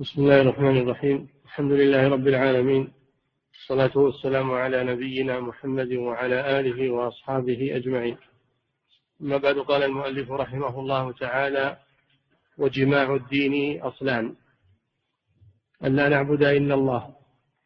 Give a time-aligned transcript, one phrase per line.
[0.00, 1.28] بسم الله الرحمن الرحيم.
[1.44, 2.92] الحمد لله رب العالمين.
[3.54, 8.16] الصلاة والسلام على نبينا محمد وعلى آله وأصحابه أجمعين.
[9.22, 11.76] أما بعد قال المؤلف رحمه الله تعالى
[12.58, 14.34] وجماع الدين أصلان.
[15.84, 17.16] أن لا نعبد إلا الله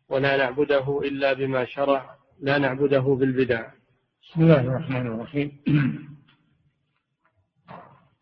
[0.08, 3.70] ولا نعبده إلا بما شرع لا نعبده بالبدع.
[4.22, 5.50] بسم الله الرحمن الرحيم.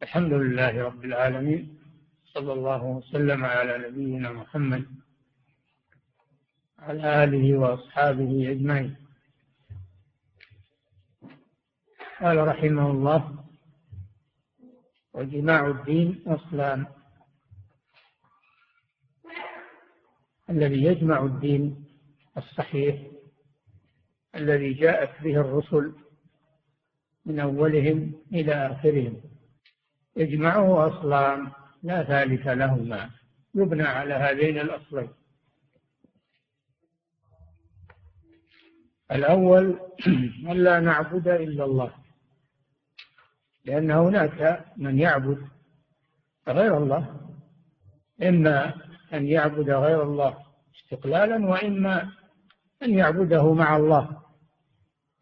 [0.03, 1.80] الحمد لله رب العالمين
[2.35, 4.87] صلى الله وسلم على نبينا محمد
[6.79, 8.97] على آله وأصحابه أجمعين.
[12.21, 13.45] قال رحمه الله
[15.13, 16.87] وجماع الدين أصلان.
[20.51, 21.85] الذي يجمع الدين
[22.37, 23.11] الصحيح
[24.35, 25.95] الذي جاءت به الرسل
[27.27, 29.21] من أولهم إلى آخرهم.
[30.17, 31.60] يجمعه أصلان.
[31.83, 33.11] لا ثالث لهما.
[33.55, 35.09] يبنى على هذين الأصلين.
[39.13, 39.81] الأول
[40.51, 41.95] أن لا نعبد إلا الله.
[43.65, 45.49] لأن هناك من يعبد
[46.49, 47.21] غير الله
[48.23, 48.75] إما
[49.13, 50.39] أن يعبد غير الله
[50.75, 52.13] استقلالا وإما
[52.83, 54.23] أن يعبده مع الله.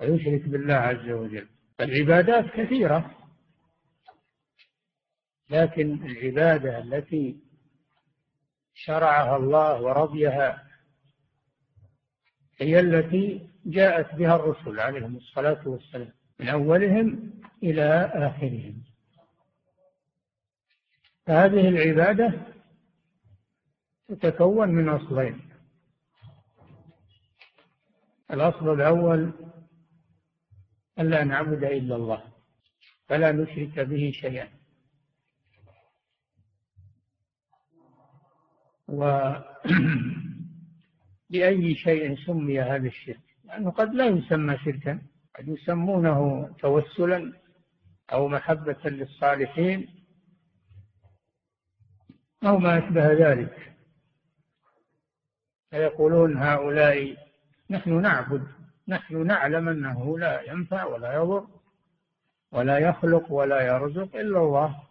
[0.00, 1.48] ويشرك بالله عز وجل.
[1.80, 3.17] العبادات كثيرة.
[5.50, 7.36] لكن العبادة التي
[8.74, 10.68] شرعها الله ورضيها
[12.60, 17.32] هي التي جاءت بها الرسل عليهم الصلاة والسلام من أولهم
[17.62, 18.82] إلى آخرهم.
[21.26, 22.32] فهذه العبادة
[24.08, 25.40] تتكون من أصلين.
[28.30, 29.32] الأصل الأول
[30.98, 32.22] ألا نعبد إلا الله
[33.06, 34.57] فلا نشرك به شيئا.
[38.88, 39.32] و
[41.30, 43.20] بأي شيء سمي هذا الشرك.
[43.44, 45.02] لأنه قد لا يسمى شركا
[45.38, 47.32] قد يسمونه توسلا
[48.12, 49.88] أو محبة للصالحين
[52.44, 53.72] أو ما أشبه ذلك.
[55.70, 57.16] فيقولون هؤلاء
[57.70, 58.46] نحن نعبد
[58.88, 61.46] نحن نعلم أنه لا ينفع ولا يضر
[62.52, 64.82] ولا يخلق ولا يرزق إلا الله.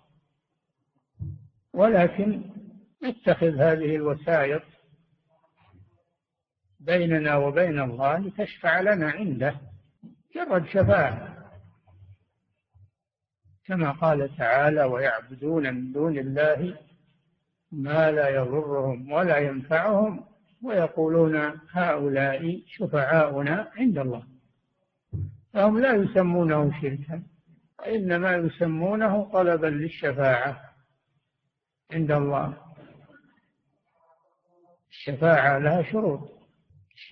[1.73, 2.56] ولكن
[3.03, 4.61] نتخذ هذه الوسائط
[6.79, 9.55] بيننا وبين الله لتشفع لنا عنده
[10.35, 11.37] مجرد شفاعة.
[13.65, 16.77] كما قال تعالى ويعبدون من دون الله
[17.71, 20.25] ما لا يضرهم ولا ينفعهم
[20.63, 24.23] ويقولون هؤلاء شفعاؤنا عند الله.
[25.53, 27.23] فهم لا يسمونه شركا
[27.79, 30.61] وإنما يسمونه طلبا للشفاعة
[31.91, 32.66] عند الله.
[35.07, 36.31] الشفاعة لها شروط.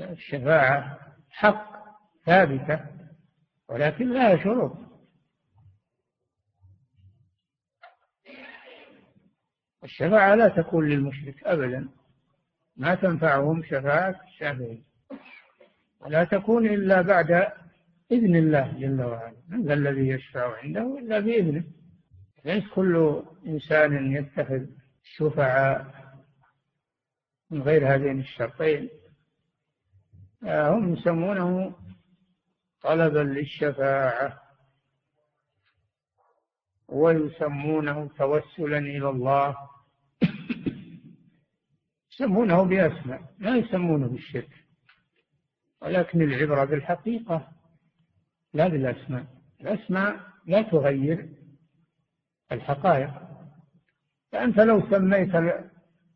[0.01, 1.85] الشفاعة حق
[2.25, 2.79] ثابتة
[3.69, 4.77] ولكن لها شروط.
[9.83, 11.89] الشفاعة لا تكون للمشرك أبدا.
[12.77, 14.83] ما تنفعهم شفاعة الشافعين
[15.99, 17.31] ولا تكون إلا بعد
[18.11, 19.35] إذن الله جل وعلا.
[19.47, 21.63] من ذا الذي يشفع عنده إلا بإذنه.
[22.45, 24.65] ليس كل إنسان يتخذ
[25.03, 26.04] شفعاء
[27.55, 28.89] من غير هذين الشرطين.
[30.43, 31.75] آه، هم يسمونه
[32.81, 34.41] طلبا للشفاعة
[36.87, 39.57] ويسمونه توسلا إلى الله.
[42.11, 44.65] يسمونه بأسماء لا يسمونه بالشرك
[45.81, 47.51] ولكن العبرة بالحقيقة
[48.53, 49.25] لا بالأسماء.
[49.61, 51.29] الأسماء لا تغير
[52.51, 53.13] الحقائق.
[54.31, 55.35] فأنت لو سميت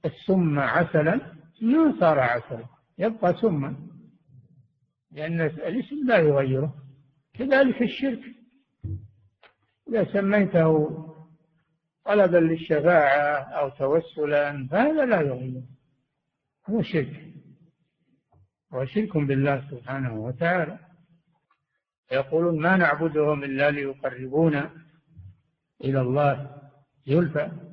[0.05, 1.15] السم عسلا
[1.61, 2.65] ما صار عسلا
[2.97, 3.75] يبقى سما.
[5.11, 6.75] لأن الاسم لا يغيره.
[7.33, 8.21] كذلك الشرك.
[9.89, 10.89] إذا سميته
[12.05, 15.63] طلبا للشفاعة أو توسلا فهذا لا يغيره.
[16.69, 17.33] هو شرك.
[18.73, 20.79] هو شرك بالله سبحانه وتعالى.
[22.11, 24.71] يقولون ما نعبدهم إلا ليقربونا
[25.83, 26.61] إلى الله.
[27.07, 27.68] زلفى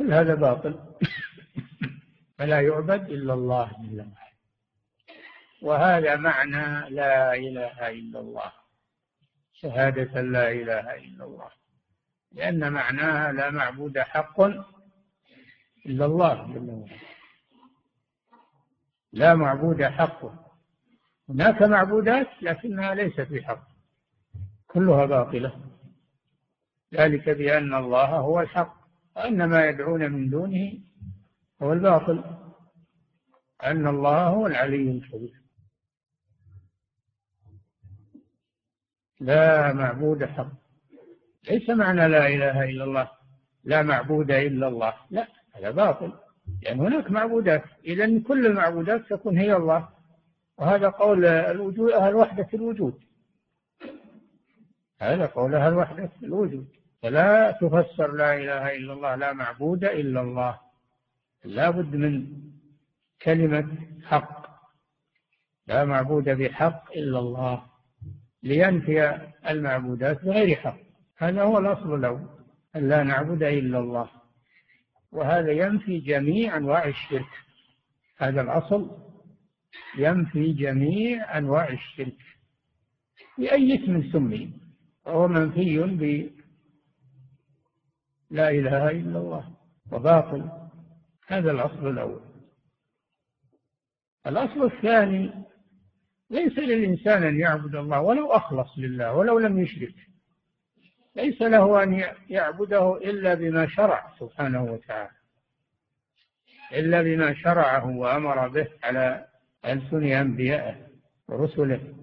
[0.00, 0.80] كل هذا باطل.
[2.38, 4.30] فلا يعبد إلا الله جل وعلا.
[5.62, 8.52] وهذا معنى لا إله إلا الله.
[9.52, 11.50] شهادة لا إله إلا الله.
[12.32, 14.40] لأن معناها لا معبود حق
[15.86, 16.98] إلا الله جل وعلا.
[19.12, 20.20] لا معبود حق.
[21.28, 23.68] هناك معبودات لكنها ليست بحق.
[24.66, 25.60] كلها باطلة.
[26.94, 28.79] ذلك بأن الله هو الحق.
[29.16, 30.72] وأن ما يدعون من دونه
[31.62, 32.24] هو الباطل.
[33.64, 35.40] أن الله هو العلي الكبير
[39.20, 40.52] لا معبود حق.
[41.50, 43.10] ليس معنى لا إله إلا الله.
[43.64, 44.94] لا معبود إلا الله.
[45.10, 46.12] لا هذا باطل.
[46.62, 47.64] لأن يعني هناك معبودات.
[47.84, 49.88] إذا كل المعبودات تكون هي الله.
[50.58, 53.00] وهذا قول الوجود أهل وحدة الوجود.
[55.00, 56.79] هذا قول أهل وحدة الوجود.
[57.02, 60.60] فلا تفسر لا إله إلا الله لا معبود إلا الله.
[61.44, 62.26] لا بد من
[63.22, 63.68] كلمة
[64.04, 64.46] حق.
[65.66, 67.66] لا معبود بحق إلا الله.
[68.42, 70.78] لينفي المعبودات بغير حق.
[71.16, 72.28] هذا هو الأصل الأول
[72.76, 74.08] أن لا نعبد إلا الله.
[75.12, 77.32] وهذا ينفي جميع أنواع الشرك.
[78.18, 78.90] هذا الأصل
[79.98, 82.16] ينفي جميع أنواع الشرك.
[83.38, 84.52] بأي اسم سمي
[85.06, 85.78] وهو منفي
[88.30, 89.52] لا إله إلا الله
[89.92, 90.50] وباطل.
[91.26, 92.20] هذا الأصل الأول.
[94.26, 95.32] الأصل الثاني
[96.30, 99.94] ليس للإنسان أن يعبد الله ولو أخلص لله ولو لم يشرك.
[101.16, 105.10] ليس له أن يعبده إلا بما شرع سبحانه وتعالى.
[106.72, 109.26] إلا بما شرعه وأمر به على
[109.64, 110.86] ألسن أنبيائه
[111.28, 111.94] ورسله.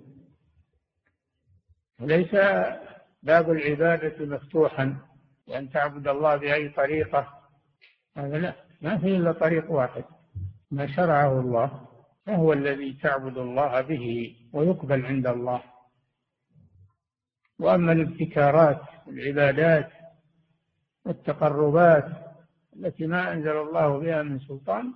[2.00, 2.35] وليس
[3.24, 5.06] باب العبادة مفتوحا.
[5.47, 7.27] بأن تعبد الله بأي طريقة.
[8.17, 10.03] هذا لا ما في إلا طريق واحد.
[10.71, 11.88] ما شرعه الله
[12.25, 15.61] فهو الذي تعبد الله به ويقبل عند الله.
[17.59, 19.91] وأما الابتكارات العبادات
[21.05, 22.07] والتقربات
[22.75, 24.93] التي ما أنزل الله بها من سلطان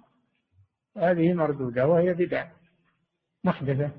[0.98, 2.48] هذه مردودة وهي بدع
[3.44, 3.92] محدثة.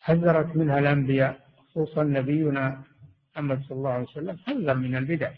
[0.00, 2.82] حذرت منها الأنبياء خصوصا نبينا
[3.34, 5.32] محمد صلى الله عليه وسلم حذر من البدع.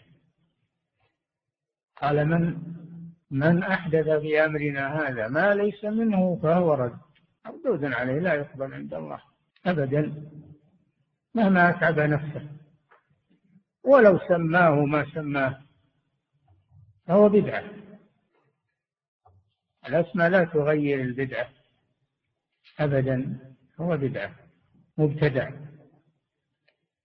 [2.01, 2.57] قال من
[3.31, 6.97] من أحدث في أمرنا هذا ما ليس منه فهو رد.
[7.45, 9.21] مردود عليه لا يقبل عند الله
[9.65, 10.13] أبدا
[11.35, 12.47] مهما أتعب نفسه.
[13.83, 15.61] ولو سماه ما سماه
[17.05, 17.63] فهو بدعة.
[19.87, 21.49] الأسماء لا تغير البدعة
[22.79, 23.37] أبدا
[23.79, 24.35] هو بدعة
[24.97, 25.49] مبتدع.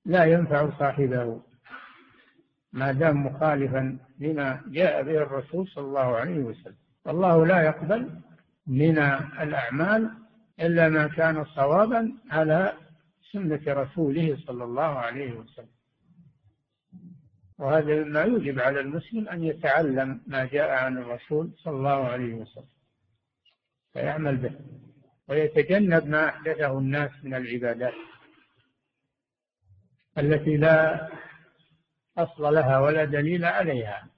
[0.04, 1.42] لا ينفع صاحبه
[2.72, 6.76] ما دام مخالفا لما جاء به الرسول صلى الله عليه وسلم.
[7.04, 8.10] والله لا يقبل
[8.66, 8.98] من
[9.40, 10.10] الأعمال
[10.60, 12.72] إلا ما كان صوابا على
[13.32, 15.68] سنة رسوله صلى الله عليه وسلم.
[17.58, 22.72] وهذا مما يوجب على المسلم أن يتعلم ما جاء عن الرسول صلى الله عليه وسلم
[23.92, 24.52] فيعمل به
[25.28, 27.94] ويتجنب ما أحدثه الناس من العبادات.
[30.18, 31.08] التي لا
[32.18, 34.08] أصل لها ولا دليل عليها.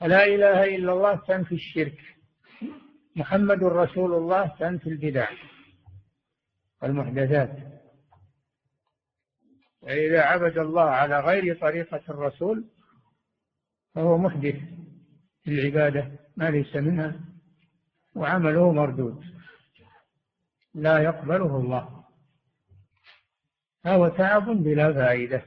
[0.00, 1.98] لا إله إلا الله تنفي الشرك.
[3.16, 5.28] محمد رسول الله تنفي البدع
[6.82, 7.56] والمحدثات.
[9.82, 12.64] وإذا عبد الله على غير طريقة الرسول
[13.94, 14.56] فهو محدث
[15.42, 17.20] في العبادة ما ليس منها
[18.14, 19.24] وعمله مردود.
[20.74, 22.01] لا يقبله الله.
[23.86, 25.42] هو تعب بلا فائدة.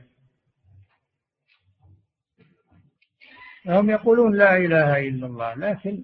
[3.65, 6.03] هم يقولون لا إله إلا الله لكن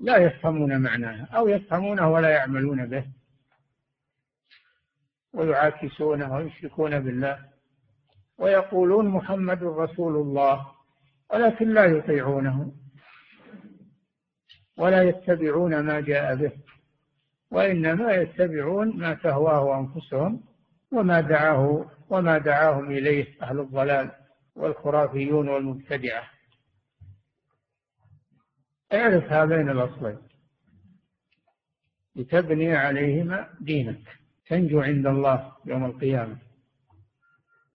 [0.00, 3.04] لا يفهمون معناها أو يفهمونه ولا يعملون به.
[5.32, 7.48] ويعاكسونه ويشركون بالله.
[8.38, 10.72] ويقولون محمد رسول الله
[11.30, 12.72] ولكن لا يطيعونه.
[14.76, 16.52] ولا يتبعون ما جاء به.
[17.50, 20.48] وإنما يتبعون ما تهواه أنفسهم.
[20.92, 24.10] وما دعاه وما دعاهم إليه أهل الضلال
[24.54, 26.30] والخرافيون والمبتدعة.
[28.92, 30.18] اعرف هذين الأصلين.
[32.16, 34.18] لتبني عليهما دينك.
[34.46, 36.38] تنجو عند الله يوم القيامة.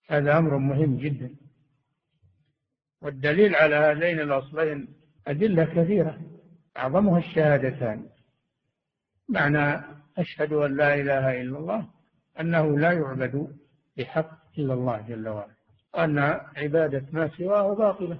[0.09, 1.35] هذا أمر مهم جدا.
[3.01, 4.87] والدليل على هذين الأصلين
[5.27, 6.21] أدلة كثيرة.
[6.77, 8.09] أعظمها الشهادتان.
[9.29, 9.83] معنى
[10.17, 11.89] أشهد أن لا إله إلا الله
[12.39, 13.57] أنه لا يعبد
[13.97, 15.53] بحق إلا الله جل وعلا
[15.93, 16.19] وأن
[16.57, 18.19] عبادة ما سواه باطلة.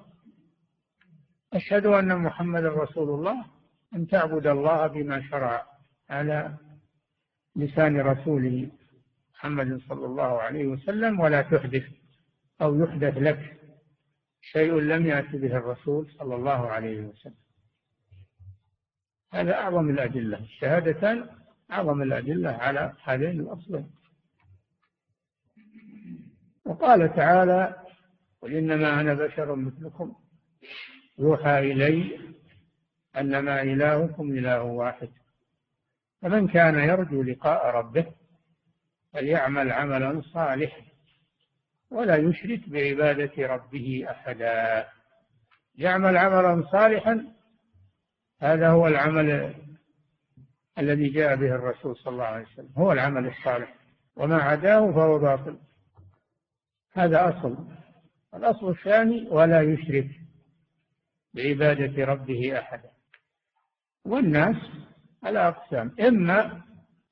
[1.54, 3.46] أشهد أن محمد رسول الله
[3.96, 5.66] أن تعبد الله بما شرع
[6.10, 6.58] على
[7.56, 8.72] لسان رسوله
[9.34, 11.84] محمد صلى الله عليه وسلم ولا تحدث
[12.62, 13.60] أو يحدث لك
[14.42, 17.36] شيء لم يأت به الرسول صلى الله عليه وسلم.
[19.34, 20.40] هذا أعظم الأدلة.
[20.40, 21.30] الشهادتان
[21.72, 23.92] أعظم الأدلة على هذين الأصلين.
[26.66, 27.76] وقال تعالى
[28.42, 30.16] قل إنما أنا بشر مثلكم
[31.20, 32.20] يوحى إلي
[33.18, 35.10] أنما إلهكم إله واحد.
[36.22, 38.06] فمن كان يرجو لقاء ربه
[39.14, 40.82] فليعمل عملا صالحا
[41.92, 44.88] ولا يشرك بعبادة ربه أحدا.
[45.76, 47.28] يعمل عملا صالحا
[48.42, 49.56] هذا هو العمل
[50.78, 53.76] الذي جاء به الرسول صلى الله عليه وسلم هو العمل الصالح.
[54.16, 55.58] وما عداه فهو باطل.
[56.94, 57.68] هذا أصل.
[58.34, 60.10] الأصل الثاني ولا يشرك
[61.34, 62.90] بعبادة ربه أحدا.
[64.06, 64.56] والناس
[65.24, 65.96] على أقسام.
[66.00, 66.62] إما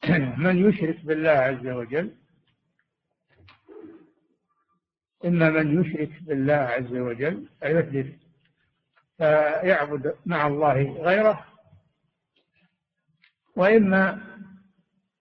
[0.46, 2.16] من يشرك بالله عز وجل
[5.26, 8.08] إما من يشرك بالله عز وجل فيحدث
[9.18, 11.46] فيعبد مع الله غيره
[13.56, 14.22] وإما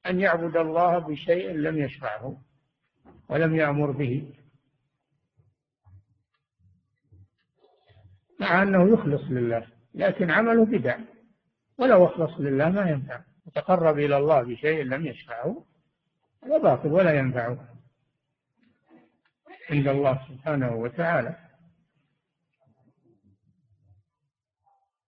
[0.06, 2.40] أن يعبد الله بشيء لم يشرعه
[3.28, 4.32] ولم يأمر به.
[8.40, 10.98] مع أنه يخلص لله لكن عمله بدع.
[11.78, 13.20] ولو أخلص لله ما ينفع.
[13.46, 15.64] يتقرب إلى الله بشيء لم يشرعه
[16.44, 17.68] هذا باطل ولا ينفعه.
[19.70, 21.36] عند الله سبحانه وتعالى.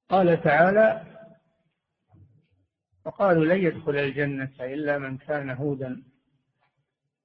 [0.08, 1.06] قال تعالى
[3.04, 6.02] وقالوا لن يدخل الجنة إلا من كان هودا.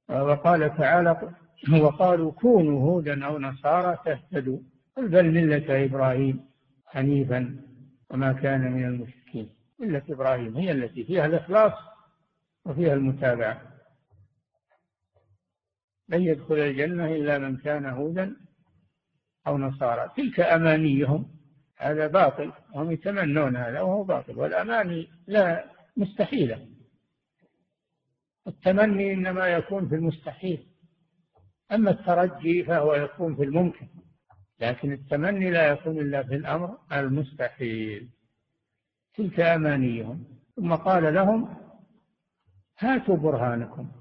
[0.09, 1.33] وقال تعالى
[1.81, 4.59] وقالوا كونوا هودا أو نصارى تهتدوا.
[4.97, 6.49] قل بل ملة إبراهيم
[6.85, 7.63] حنيفا
[8.09, 9.49] وما كان من المشركين؟
[9.79, 11.73] ملة إبراهيم هي التي فيها الإخلاص
[12.65, 13.61] وفيها المتابعة.
[16.09, 18.35] لن يدخل الجنة إلا من كان هودا
[19.47, 20.11] أو نصارى.
[20.17, 21.37] تلك أمانيهم.
[21.77, 22.51] هذا باطل.
[22.75, 24.39] هم يتمنون هذا وهو باطل.
[24.39, 26.67] والأماني لا مستحيلة.
[28.47, 30.67] التمني إنما يكون في المستحيل.
[31.71, 33.87] أما الترجي فهو يكون في الممكن.
[34.59, 38.09] لكن التمني لا يكون إلا في الأمر المستحيل.
[39.13, 40.23] تلك أمانيهم.
[40.55, 41.55] ثم قال لهم
[42.79, 43.91] هاتوا برهانكم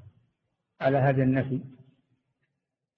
[0.80, 1.60] على هذا النفي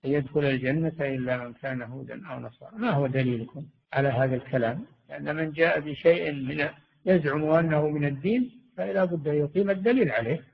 [0.05, 2.77] أن يدخل الجنة إلا من كان هودا أو نصارى.
[2.77, 6.69] ما هو دليلكم على هذا الكلام؟ لأن من جاء بشيء من
[7.07, 10.45] يزعم أنه من الدين فلا بد أن يقيم الدليل عليه.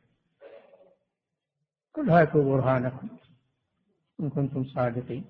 [1.95, 3.09] قل هاتوا برهانكم
[4.21, 5.25] إن كنتم صادقين.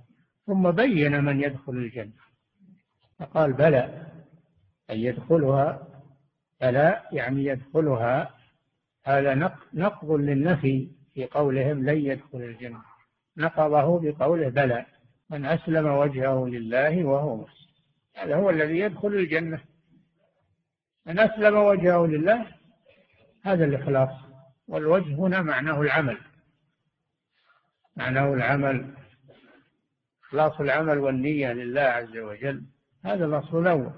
[0.46, 2.24] ثم بين من يدخل الجنة.
[3.18, 4.06] فقال بلى
[4.90, 5.88] أن يدخلها
[6.60, 8.34] بلى يعني يدخلها.
[9.04, 9.34] هذا
[9.74, 12.82] نقض للنفي في قولهم لن يدخل الجنة.
[13.36, 14.86] نقضه بقوله بلى
[15.30, 17.66] من أسلم وجهه لله وهو محسن
[18.14, 19.60] هذا هو الذي يدخل الجنة.
[21.06, 22.46] من أسلم وجهه لله
[23.42, 24.10] هذا الإخلاص.
[24.68, 26.18] والوجه هنا معناه العمل.
[27.96, 28.94] معناه العمل.
[30.34, 32.62] إخلاص العمل والنية لله عز وجل.
[33.04, 33.92] هذا الأصل الأول.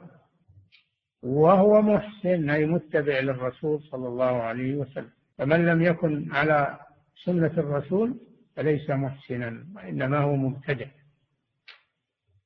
[1.22, 5.10] وهو محسن أي متبع للرسول صلى الله عليه وسلم.
[5.38, 6.78] فمن لم يكن على
[7.24, 8.20] سنة الرسول
[8.56, 10.86] فليس محسنا وإنما هو مبتدع.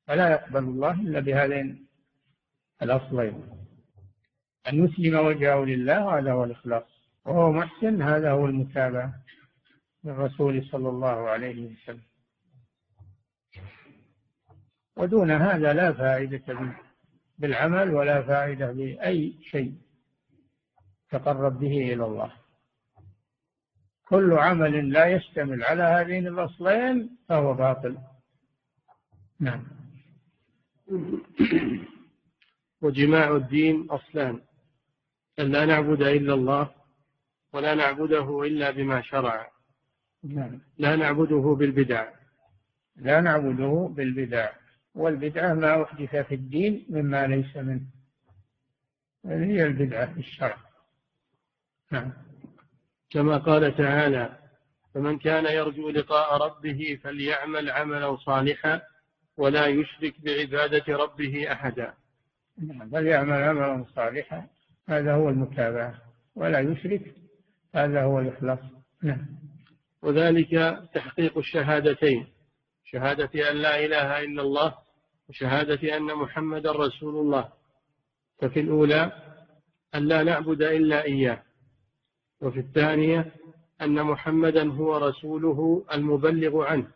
[0.07, 1.87] فلا يقبل الله إلا بهذين
[2.83, 3.43] الأصلين.
[4.69, 7.11] أن يسلم وجهه لله هذا هو الإخلاص.
[7.25, 9.15] وهو محسن هذا هو المتابعة
[10.05, 12.10] للرسول صلى الله عليه وسلم.
[15.01, 16.75] ودون هذا لا فائدة
[17.39, 19.75] بالعمل ولا فائدة بأي شيء
[21.11, 22.33] تقرب به إلى الله.
[24.09, 27.99] كل عمل لا يشتمل على هذين الأصلين فهو باطل.
[29.41, 29.65] نعم.
[32.83, 34.41] وجماع الدين أصلان.
[35.39, 36.71] أن لا نعبد إلا الله
[37.53, 39.51] ولا نعبده إلا بما شرع.
[40.25, 40.61] نعم.
[40.79, 42.09] لا نعبده بالبدع.
[42.97, 44.60] لا نعبده بالبدع.
[45.01, 47.81] والبدعة ما أحدث في الدين مما ليس منه.
[49.27, 50.57] هي البدعة في الشرع.
[51.91, 52.13] نعم.
[53.11, 54.39] كما قال تعالى
[54.95, 58.83] فمن كان يرجو لقاء ربه فليعمل عملا صالحا
[59.37, 61.95] ولا يشرك بعبادة ربه أحدا.
[62.59, 62.91] نعم.
[62.91, 64.47] فليعمل عملا صالحا.
[64.89, 65.95] هذا هو المتابعة.
[66.35, 67.15] ولا يشرك
[67.75, 68.59] هذا هو الإخلاص.
[69.03, 69.27] نعم.
[70.03, 70.51] وذلك
[70.95, 72.27] تحقيق الشهادتين
[72.85, 74.90] شهادة أن لا إله إلا الله
[75.31, 77.53] وشهادة أن محمدا رسول الله.
[78.39, 79.13] ففي الأولى
[79.95, 81.43] أن لا نعبد إلا إياه.
[82.41, 83.33] وفي الثانية
[83.83, 86.87] أن محمدا هو رسوله المبلغ عنه.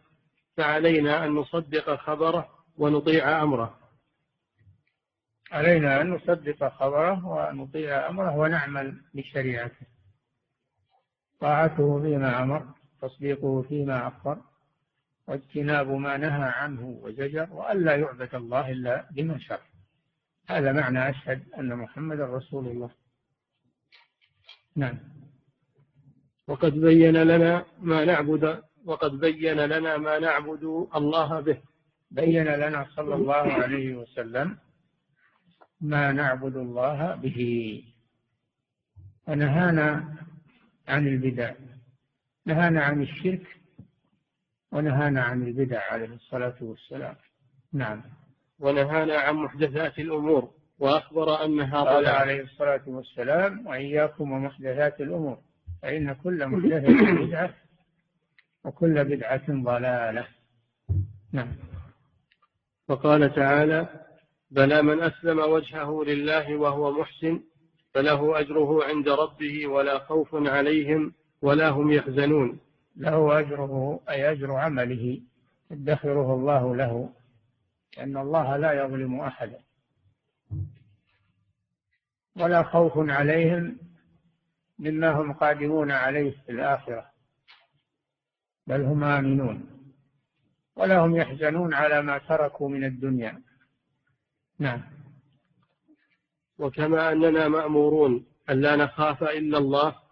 [0.56, 3.78] فعلينا أن نصدق خبره ونطيع أمره.
[5.52, 9.86] علينا أن نصدق خبره ونطيع أمره ونعمل بشريعته.
[11.40, 12.66] طاعته فيما أمر
[13.02, 14.40] تصديقه فيما أخبر.
[15.26, 19.61] واجتناب ما نهى عنه وزجر وأن لا يعبد الله إلا بما شرع
[20.49, 22.90] هذا معنى أشهد أن محمد رسول الله.
[24.76, 24.99] نعم.
[26.49, 30.64] وقد بين لنا ما نعبد وقد بين لنا ما نعبد
[30.95, 31.59] الله به.
[32.11, 34.59] بين لنا صلى الله عليه وسلم
[35.81, 37.83] ما نعبد الله به.
[39.26, 40.16] ونهانا
[40.88, 41.54] عن البدع
[42.47, 43.53] نهانا عن الشرك
[44.75, 47.16] ونهانا عن البدع عليه الصلاة والسلام.
[47.73, 48.02] نعم.
[48.61, 55.38] ونهانا عن محدثات الأمور وأخبر أنها قال عليه الصلاة والسلام وإياكم ومحدثات الأمور
[55.83, 57.54] فإن كل محدثة بدعة
[58.64, 60.26] وكل بدعة ضلالة.
[61.33, 61.57] نعم.
[62.88, 63.88] وقال تعالى
[64.50, 67.40] بلى من أسلم وجهه لله وهو محسن
[67.95, 71.12] فله أجره عند ربه ولا خوف عليهم
[71.43, 72.59] ولا هم يحزنون.
[72.96, 75.20] له أجره أي أجر عمله
[75.70, 77.12] يدخره الله له
[77.96, 79.60] لأن الله لا يظلم أحدا.
[82.36, 83.78] ولا خوف عليهم
[84.78, 87.10] مما هم قادمون عليه في الآخرة
[88.66, 89.66] بل هم آمنون.
[90.76, 93.42] ولا هم يحزنون على ما تركوا من الدنيا.
[94.58, 94.82] نعم.
[96.58, 100.03] وكما أننا مأمورون أن لا نخاف إلا الله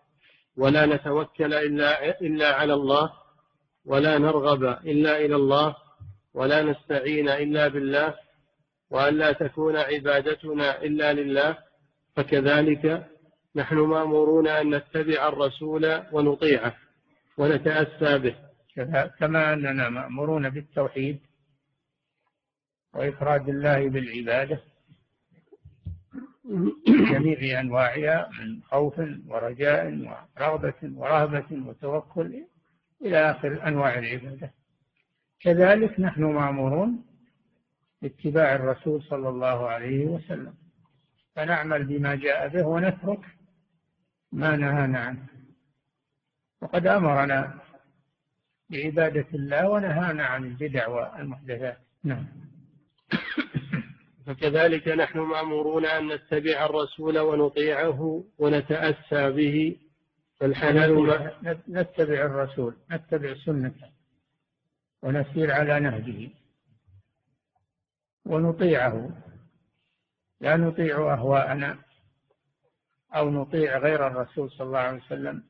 [0.56, 3.12] ولا نتوكل إلا, إلا على الله
[3.84, 5.76] ولا نرغب إلا إلى الله
[6.34, 8.14] ولا نستعين إلا بالله
[8.90, 11.58] وأن لا تكون عبادتنا إلا لله.
[12.16, 13.06] فكذلك
[13.56, 16.74] نحن مأمورون أن نتبع الرسول ونطيعه
[17.38, 18.34] ونتأسى به.
[19.18, 21.20] كما أننا مأمورون بالتوحيد
[22.94, 24.71] وإفراد الله بالعبادة
[26.86, 29.86] جميع أنواعها من خوف ورجاء
[30.36, 32.44] ورغبة ورهبة وتوكل
[33.02, 34.52] إلى آخر أنواع العبادة.
[35.40, 37.04] كذلك نحن مأمورون
[38.02, 40.54] باتباع الرسول صلى الله عليه وسلم.
[41.34, 43.26] فنعمل بما جاء به ونترك
[44.32, 45.26] ما نهانا عنه.
[46.60, 47.58] وقد أمرنا
[48.70, 51.78] بعبادة الله ونهانا عن البدع والمحدثات.
[52.04, 52.26] نعم.
[54.26, 59.76] فكذلك نحن مأمورون أن نتبع الرسول ونطيعه ونتأسى به.
[60.36, 61.32] فالحلال
[61.68, 63.90] نتبع الرسول نتبع سنته
[65.02, 66.30] ونسير على نهجه
[68.26, 69.10] ونطيعه.
[70.40, 71.78] لا نطيع أهواءنا
[73.14, 75.42] أو نطيع غير الرسول صلى الله عليه وسلم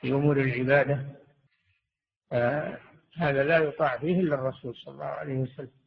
[0.00, 1.06] في أمور العبادة.
[3.16, 5.81] هذا لا يطاع فيه إلا الرسول صلى الله عليه وسلم.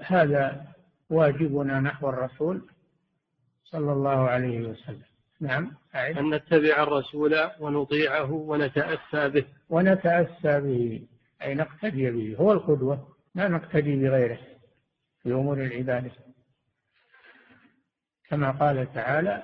[0.00, 0.66] هذا
[1.10, 2.68] واجبنا نحو الرسول
[3.64, 5.02] صلى الله عليه وسلم.
[5.40, 6.18] نعم أعد.
[6.18, 9.44] أن نتبع الرسول ونطيعه ونتأسى به.
[9.68, 11.06] ونتأسى به
[11.42, 12.36] أي نقتدي به.
[12.40, 14.38] هو القدوة لا نقتدي بغيره
[15.22, 16.10] في أمور العبادة
[18.28, 19.42] كما قال تعالى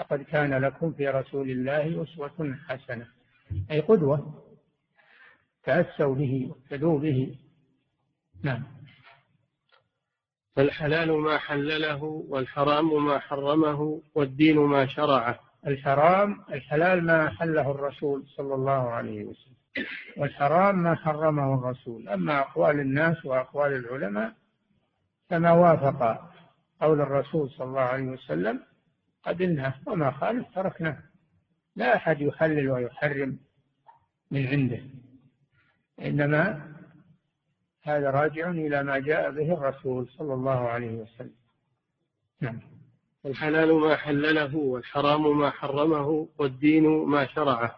[0.00, 3.06] لقد كان لكم في رسول الله أسوة حسنة.
[3.70, 4.44] أي قدوة.
[5.62, 7.38] تأسوا به واقتدوا به.
[8.42, 8.81] نعم.
[10.56, 15.40] فالحلال ما حلله والحرام ما حرمه والدين ما شرعه.
[15.66, 19.54] الحرام الحلال ما حله الرسول صلى الله عليه وسلم.
[20.16, 22.08] والحرام ما حرمه الرسول.
[22.08, 24.34] أما أقوال الناس وأقوال العلماء
[25.30, 26.30] فما وافق
[26.80, 28.62] قول الرسول صلى الله عليه وسلم
[29.22, 30.98] قبلناه وما خالف تركناه.
[31.76, 33.38] لا أحد يحلل ويحرم
[34.30, 34.80] من عنده.
[36.00, 36.71] إنما
[37.82, 41.34] هذا راجع إلى ما جاء به الرسول صلى الله عليه وسلم.
[42.40, 42.60] نعم.
[43.26, 47.74] الحلال ما حلله والحرام ما حرمه والدين ما شرعه.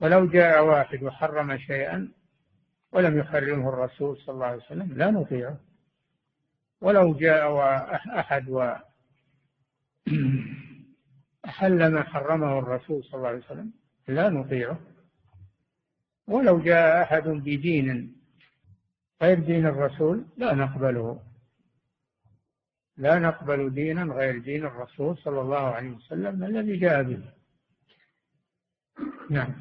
[0.00, 2.08] ولو جاء واحد وحرم شيئا
[2.92, 5.60] ولم يحرمه الرسول صلى الله عليه وسلم لا نطيعه.
[6.80, 7.64] ولو جاء
[8.18, 8.74] أحد و
[11.44, 13.72] أحل ما حرمه الرسول صلى الله عليه وسلم
[14.08, 14.80] لا نطيعه.
[16.28, 18.19] ولو جاء أحد بدين
[19.22, 21.20] غير دين الرسول لا نقبله.
[22.96, 27.22] لا نقبل دينا غير دين الرسول صلى الله عليه وسلم الذي جاء به.
[29.30, 29.54] نعم.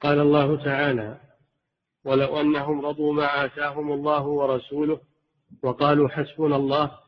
[0.00, 1.20] قال الله تعالى
[2.04, 5.00] ولو أنهم رضوا ما آتاهم الله ورسوله
[5.62, 6.98] وقالوا حسبنا الله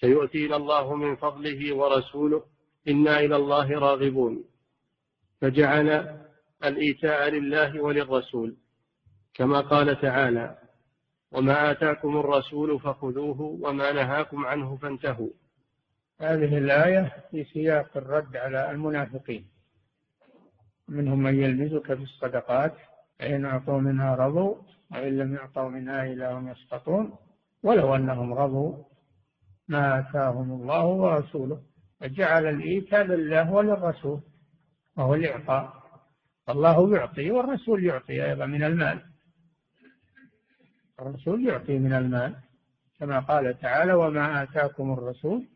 [0.00, 2.44] سيؤتينا الله من فضله ورسوله
[2.88, 4.44] إنا إلى الله راغبون.
[5.40, 5.88] فجعل
[6.64, 8.56] الإيتاء لله وللرسول.
[9.34, 10.58] كما قال تعالى
[11.32, 15.30] وما آتاكم الرسول فخذوه وما نهاكم عنه فانتهوا.
[16.20, 19.46] هذه الآية في سياق الرد على المنافقين.
[20.88, 22.74] منهم من يلمزك في الصدقات
[23.18, 24.54] فإن أعطوا منها رضوا
[24.92, 27.16] وإن لم يعطوا منها إلا هم يسقطون
[27.62, 28.84] ولو أنهم رضوا
[29.68, 31.62] ما آتاهم الله ورسوله
[32.00, 34.20] فجعل الإيتاء لله وللرسول
[34.96, 35.78] وهو الإعطاء.
[36.48, 39.02] الله يعطي والرسول يعطي أيضا من المال.
[41.00, 42.34] الرسول يعطي من المال
[42.98, 45.46] كما قال تعالى وما آتاكم الرسول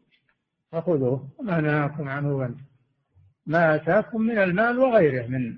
[0.72, 2.72] فخذوه وما نهاكم عنه فانتهوا
[3.46, 5.56] ما آتاكم من المال وغيره من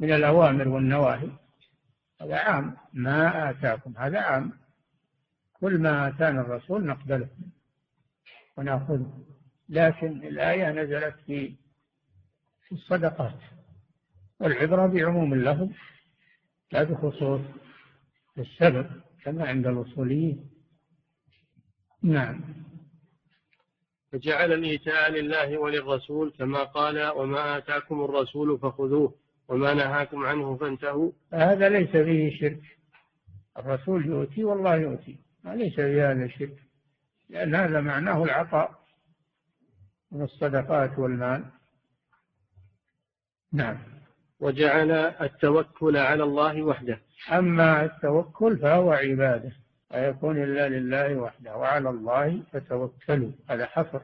[0.00, 1.30] من الأوامر والنواهي.
[2.20, 2.76] هذا عام.
[2.92, 4.52] ما آتاكم هذا عام.
[5.52, 7.28] كل ما آتانا الرسول نقبله
[8.56, 9.24] ونأخذه.
[9.68, 11.54] لكن الآية نزلت في
[12.68, 13.38] في الصدقات
[14.40, 15.68] والعبرة بعموم اللفظ
[16.72, 17.40] لا بخصوص
[18.38, 18.86] السبب
[19.24, 20.50] كما عند الأصوليين.
[22.02, 22.40] نعم.
[24.12, 29.14] فجعل الإيتاء لله وللرسول كما قال وما آتاكم الرسول فخذوه
[29.48, 31.12] وما نهاكم عنه فانتهوا.
[31.32, 32.62] هذا ليس فيه شرك.
[33.58, 36.62] الرسول يؤتي والله يؤتي ليس في هذا شرك
[37.28, 38.86] لأن هذا معناه العطاء
[40.12, 41.44] من الصدقات والمال.
[43.52, 43.95] نعم.
[44.40, 47.00] وجعل التوكل على الله وحده.
[47.32, 49.52] أما التوكل فهو عبادة
[49.90, 51.56] ويكون إلا لله وحده.
[51.56, 54.00] وعلى الله فتوكلوا هذا حصر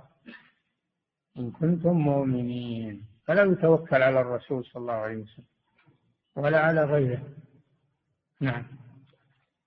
[1.38, 3.04] إن كنتم مؤمنين.
[3.26, 5.44] فلا يتوكل على الرسول صلى الله عليه وسلم
[6.36, 7.22] ولا على غيره.
[8.40, 8.64] نعم.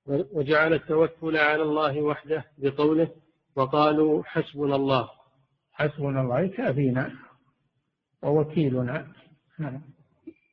[0.07, 3.11] وجعل التوكل على الله وحده بقوله
[3.55, 5.09] وقالوا حسبنا الله.
[5.71, 7.11] حسبنا الله كافينا
[8.23, 9.07] ووكيلنا.
[9.59, 9.94] نعم.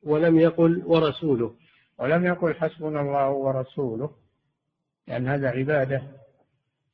[0.05, 1.55] ولم يقل ورسوله.
[1.97, 4.11] ولم يقل حسبنا الله ورسوله
[5.07, 6.01] لأن هذا عبادة.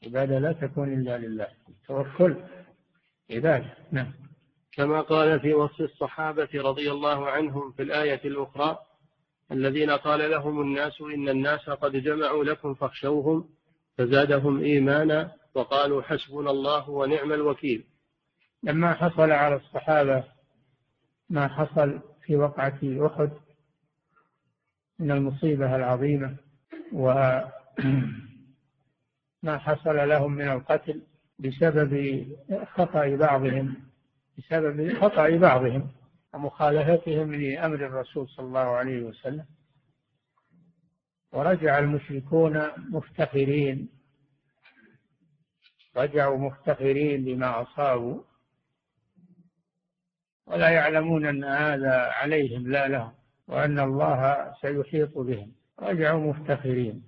[0.05, 1.47] عبادة لا تكون إلا لله.
[1.69, 2.35] التوكل
[3.31, 3.73] عبادة.
[3.91, 4.13] نعم.
[4.71, 8.77] كما قال في وصف الصحابة رضي الله عنهم في الآية الأخرى
[9.51, 13.49] الذين قال لهم الناس إن الناس قد جمعوا لكم فاخشوهم
[13.97, 17.85] فزادهم إيمانا وقالوا حسبنا الله ونعم الوكيل.
[18.63, 20.23] لما حصل على الصحابة
[21.29, 23.31] ما حصل في وقعة أحد
[24.99, 26.35] من المصيبة العظيمة
[26.93, 27.51] وما
[29.57, 31.01] حصل لهم من القتل
[31.39, 32.25] بسبب
[32.73, 33.75] خطأ بعضهم
[34.37, 35.91] بسبب خطأ بعضهم
[36.33, 39.45] ومخالفتهم لأمر الرسول صلى الله عليه وسلم.
[41.31, 43.89] ورجع المشركون مفتخرين
[45.97, 48.28] رجعوا مفتخرين بما أصابوا.
[50.49, 53.13] ولا يعلمون أن هذا عليهم لا لهم
[53.47, 55.51] وأن الله سيحيط بهم.
[55.79, 57.03] رجعوا مفتخرين.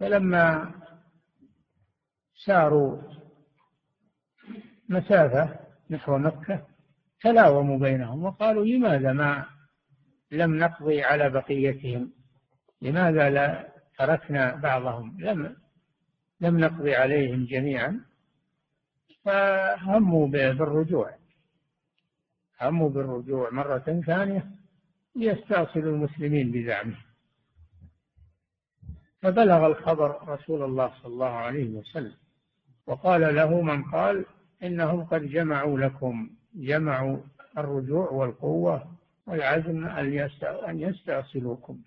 [0.00, 0.74] فلما
[2.44, 3.02] ساروا
[4.88, 5.58] مسافة
[5.90, 6.66] نحو مكة
[7.20, 9.46] تلاوموا بينهم وقالوا لماذا ما
[10.30, 12.12] لم نقضي على بقيتهم؟
[12.82, 13.68] لماذا لا
[13.98, 15.56] تركنا بعضهم؟ لم
[16.40, 18.00] لم نقضي عليهم جميعا.
[19.24, 21.15] فهموا بالرجوع.
[22.60, 24.46] هموا بالرجوع مرة ثانية
[25.16, 26.96] ليستأصلوا المسلمين بزعمه.
[29.22, 32.16] فبلغ الخبر رسول الله صلى الله عليه وسلم.
[32.86, 34.24] وقال له من قال
[34.62, 37.18] إنهم قد جمعوا لكم جمعوا
[37.58, 38.92] الرجوع والقوة
[39.26, 39.86] والعزم
[40.68, 41.80] أن يستأصلوكم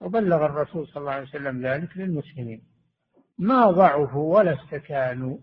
[0.00, 2.62] وبلغ الرسول صلى الله عليه وسلم ذلك للمسلمين.
[3.38, 5.38] ما ضعفوا ولا استكانوا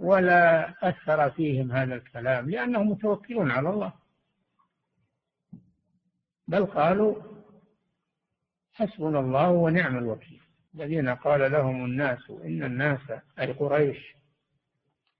[0.00, 3.92] ولا أثر فيهم هذا الكلام لأنهم متوكلون على الله.
[6.48, 7.22] بل قالوا
[8.72, 10.40] حسبنا الله ونعم الوكيل.
[10.74, 13.00] الذين قال لهم الناس إن الناس
[13.38, 14.16] أي قريش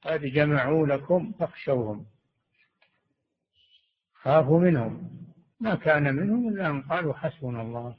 [0.03, 2.07] قد جمعوا لكم فاخشوهم
[4.15, 5.11] خافوا منهم.
[5.61, 7.97] ما كان منهم إلا أن قالوا حسبنا الله.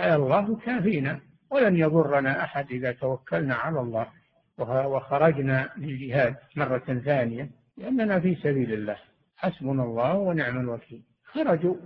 [0.00, 4.17] أي الله كافينا ولن يضرنا أحد إذا توكلنا على الله.
[4.58, 8.96] وخرجنا للجهاد مرة ثانية لأننا في سبيل الله.
[9.36, 11.02] حسبنا الله ونعم الوكيل.
[11.24, 11.76] خرجوا.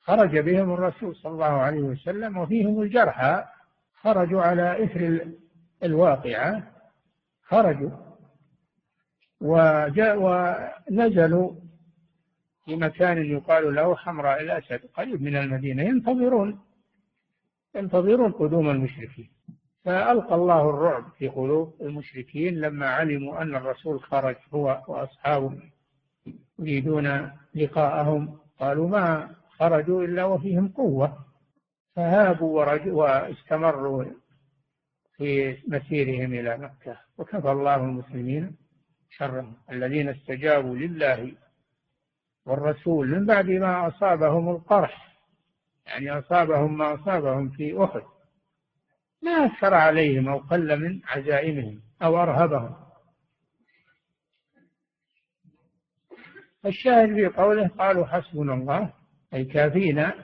[0.00, 3.44] خرج بهم الرسول صلى الله عليه وسلم وفيهم الجرحى.
[3.94, 5.26] خرجوا على إثر
[5.82, 6.62] الواقعة.
[7.42, 7.90] خرجوا.
[9.40, 11.54] وجاء ونزلوا
[12.64, 15.82] في مكان يقال له حمراء الأسد قريب من المدينة.
[15.82, 16.60] ينتظرون.
[17.74, 19.30] ينتظرون قدوم المشركين.
[19.84, 25.58] فألقى الله الرعب في قلوب المشركين لما علموا أن الرسول خرج هو وأصحابه
[26.58, 28.38] يريدون لقاءهم.
[28.60, 31.18] قالوا ما خرجوا إلا وفيهم قوة.
[31.96, 34.04] فهابوا واستمروا
[35.16, 36.98] في مسيرهم إلى مكة.
[37.18, 38.56] وكفى الله المسلمين
[39.10, 39.54] شرهم.
[39.70, 41.32] الذين استجابوا لله
[42.46, 45.16] والرسول من بعد ما أصابهم القرح.
[45.86, 48.02] يعني أصابهم ما أصابهم في أحد.
[49.22, 52.76] ما أثر عليهم أو قل من عزائمهم أو أرهبهم.
[56.66, 58.92] الشاهد في قوله قالوا حسبنا الله
[59.34, 60.14] أي كافينا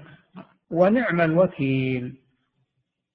[0.70, 2.22] ونعم الوكيل.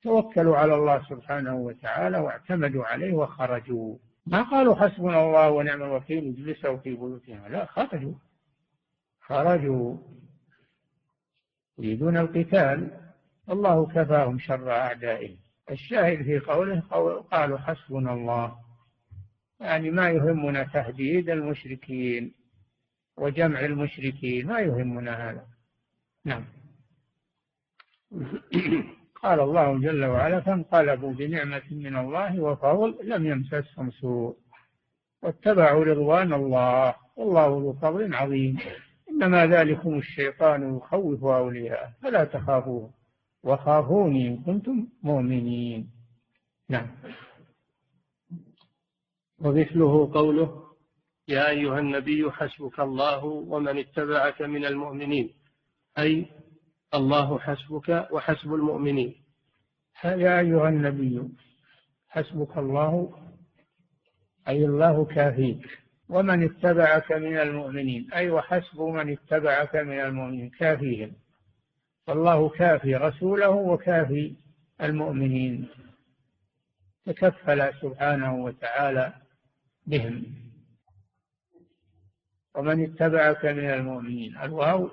[0.04, 3.98] توكلوا على الله سبحانه وتعالى واعتمدوا عليه وخرجوا.
[4.26, 8.14] ما قالوا حسبنا الله ونعم الوكيل اجلسوا في بيوتهم لا خرجوا.
[9.20, 9.98] خرجوا.
[11.78, 13.02] يريدون القتال.
[13.50, 15.38] الله كفاهم شر أعدائهم.
[15.72, 16.80] الشاهد في قوله
[17.32, 18.56] قالوا حسبنا الله.
[19.60, 22.34] يعني ما يهمنا تهديد المشركين
[23.18, 25.46] وجمع المشركين ما يهمنا هذا.
[26.26, 26.46] نعم.
[29.24, 34.38] قال الله جل وعلا فانقلبوا بنعمة من الله وفضل لم يمسسهم سوء
[35.24, 38.58] واتبعوا رضوان الله والله ذو فضل عظيم.
[39.10, 43.01] إنما ذلكم الشيطان يخوف أولياءه فلا تخافوه
[43.44, 45.92] وخافوني إن كنتم مؤمنين.
[46.70, 46.88] نعم.
[49.40, 50.64] ومثله قوله
[51.28, 55.34] يا أيها النبي حسبك الله ومن اتبعك من المؤمنين.
[55.98, 56.26] أي
[56.94, 59.16] الله حسبك وحسب المؤمنين.
[60.04, 61.30] يا أيها النبي
[62.10, 63.18] حسبك الله
[64.48, 65.68] أي الله كافيك.
[66.10, 68.14] ومن اتبعك من المؤمنين.
[68.14, 70.50] أي وحسب من اتبعك من المؤمنين.
[70.50, 71.21] كافيهم.
[72.08, 74.36] فالله كافي رسوله وكافي
[74.82, 75.70] المؤمنين
[77.06, 79.14] تكفل سبحانه وتعالى
[79.86, 80.26] بهم.
[82.56, 84.92] ومن اتبعك من المؤمنين الواو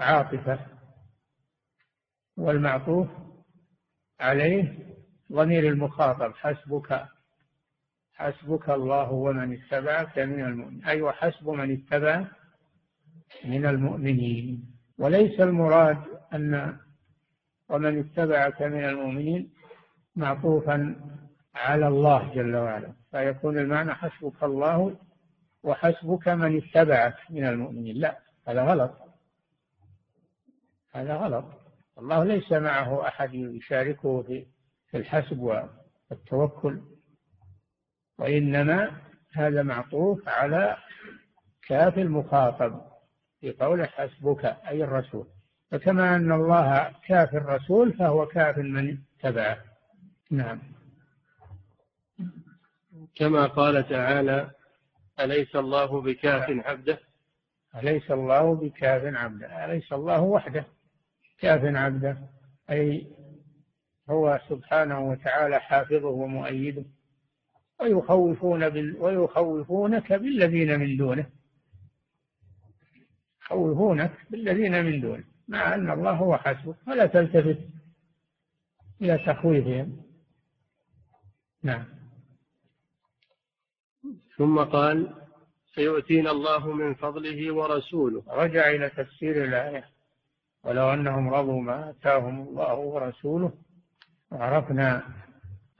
[0.00, 0.66] عاطفة
[2.36, 3.08] والمعطوف
[4.20, 4.78] عليه
[5.32, 7.06] ضمير المخاطب حسبك
[8.12, 10.84] حسبك الله ومن اتبعك من المؤمنين.
[10.84, 12.26] أي أيوة وحسب من اتبع
[13.44, 14.73] من المؤمنين.
[14.98, 15.98] وليس المراد
[16.34, 16.76] أن
[17.68, 19.52] ومن اتبعك من المؤمنين
[20.16, 20.96] معطوفا
[21.54, 24.96] على الله جل وعلا فيكون المعنى حسبك الله
[25.62, 27.96] وحسبك من اتبعك من المؤمنين.
[27.96, 28.94] لا هذا غلط.
[30.92, 31.44] هذا غلط.
[31.98, 34.22] الله ليس معه أحد يشاركه
[34.90, 35.38] في الحسب
[36.10, 36.80] والتوكل
[38.18, 39.00] وإنما
[39.32, 40.76] هذا معطوف على
[41.68, 42.93] كاف المخاطب.
[43.44, 45.26] في قوله حسبك أي الرسول.
[45.70, 49.58] فكما أن الله كاف الرسول فهو كاف من اتبعه
[50.30, 50.60] نعم.
[53.14, 54.50] كما قال تعالى
[55.20, 56.98] أليس الله بكاف عبده؟
[57.76, 60.64] أليس الله بكاف عبده؟ أليس الله وحده؟
[61.38, 62.18] كاف عبده
[62.70, 63.06] أي
[64.10, 66.84] هو سبحانه وتعالى حافظه ومؤيده.
[67.80, 71.33] ويخوفون بال ويخوفونك بالذين من دونه.
[73.44, 77.58] يخوفونك بالذين من دونه مع أن الله هو حسبك فلا تلتفت
[79.02, 79.96] إلى تخويفهم.
[81.62, 81.84] نعم.
[84.36, 85.14] ثم قال
[85.74, 88.22] سيؤتينا الله من فضله ورسوله.
[88.28, 89.84] رجع إلى تفسير الآية.
[90.64, 93.52] ولو أنهم رضوا ما آتاهم الله ورسوله
[94.30, 95.02] وعرفنا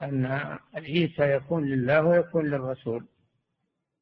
[0.01, 3.05] أن العيسى يكون لله ويكون للرسول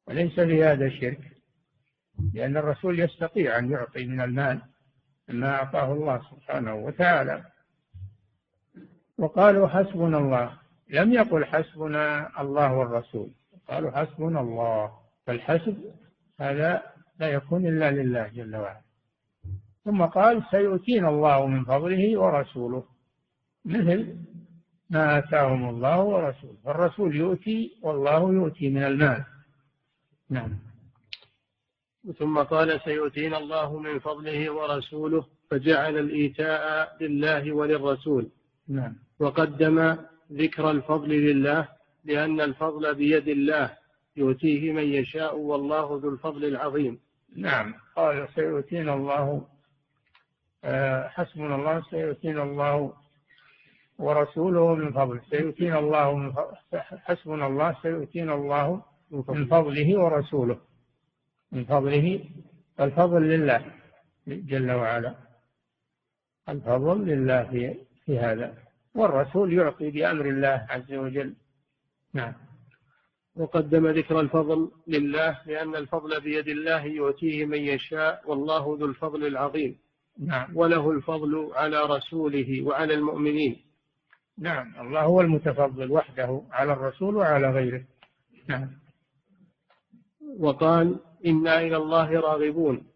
[0.06, 1.33] وليس في هذا شرك.
[2.34, 4.60] لأن الرسول يستطيع أن يعطي من المال
[5.28, 7.44] ما أعطاه الله سبحانه وتعالى.
[9.18, 10.58] وقالوا حسبنا الله.
[10.90, 13.30] لم يقل حسبنا الله والرسول.
[13.68, 14.98] قالوا حسبنا الله.
[15.26, 15.76] فالحسب
[16.40, 16.82] هذا
[17.20, 18.80] لا يكون إلا لله جل وعلا.
[19.84, 22.84] ثم قال سيؤتينا الله من فضله ورسوله.
[23.64, 24.16] مثل
[24.90, 26.56] ما آتاهم الله ورسوله.
[26.64, 29.24] فالرسول يؤتي والله يؤتي من المال.
[30.30, 30.73] نعم.
[32.12, 38.28] ثم قال سيؤتينا الله من فضله ورسوله فجعل الإيتاء لله وللرسول.
[38.68, 38.96] نعم.
[39.20, 39.96] وقدم
[40.32, 41.68] ذكر الفضل لله
[42.04, 43.70] لأن الفضل بيد الله
[44.16, 47.00] يؤتيه من يشاء والله ذو الفضل العظيم.
[47.36, 47.74] نعم.
[47.96, 49.46] قال سيؤتينا الله
[50.64, 52.92] آه، حسبنا الله سيؤتينا الله
[53.98, 55.20] ورسوله من فضله.
[55.30, 56.32] سيؤتينا الله من
[56.80, 60.73] حسبنا الله سيؤتينا الله من فضله ورسوله.
[61.54, 62.24] من فضله
[62.80, 63.64] الفضل لله
[64.26, 65.14] جل وعلا.
[66.48, 68.54] الفضل لله في في هذا.
[68.94, 71.34] والرسول يعطي بأمر الله عز وجل.
[72.14, 72.32] نعم.
[73.36, 79.78] وقدم ذكر الفضل لله لأن الفضل بيد الله يؤتيه من يشاء والله ذو الفضل العظيم.
[80.18, 80.56] نعم.
[80.56, 83.56] وله الفضل على رسوله وعلى المؤمنين.
[84.38, 84.80] نعم.
[84.80, 87.84] الله هو المتفضل وحده على الرسول وعلى غيره.
[88.48, 88.70] نعم.
[90.38, 92.86] وقال إنا إلى الله راغبون.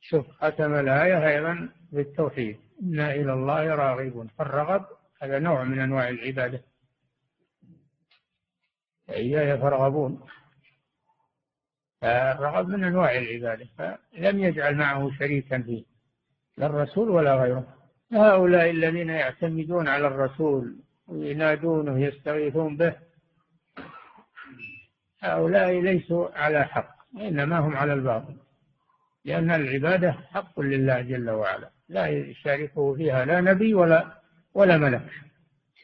[0.00, 2.58] شوف ختم الآية أيضا بالتوحيد.
[2.82, 4.26] إنا إلى الله راغبون.
[4.38, 4.86] فالرغب
[5.22, 6.60] هذا نوع من أنواع العبادة.
[9.10, 10.20] إياي فارغبون
[12.00, 15.84] فالرغب من أنواع العبادة فلم يجعل معه شريكا فيه
[16.56, 17.76] لا الرسول ولا غيره.
[18.12, 22.96] هؤلاء الذين يعتمدون على الرسول وينادونه يستغيثون به
[25.20, 26.99] هؤلاء ليسوا على حق.
[27.16, 28.36] إنما هم على الباطل.
[29.24, 31.70] لأن العبادة حق لله جل وعلا.
[31.88, 34.20] لا يشاركه فيها لا نبي ولا
[34.54, 35.10] ولا ملك.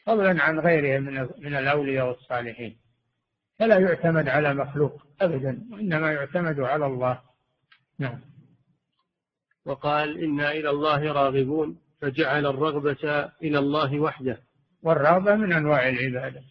[0.05, 2.77] فضلا عن غيره من من الأولياء والصالحين.
[3.59, 7.21] فلا يعتمد على مخلوق أبدا وإنما يعتمد على الله.
[7.99, 8.21] نعم.
[9.65, 14.37] وقال إنا إلى الله راغبون فجعل الرغبة إلى الله وحده.
[14.83, 16.41] والرغبة من أنواع العبادة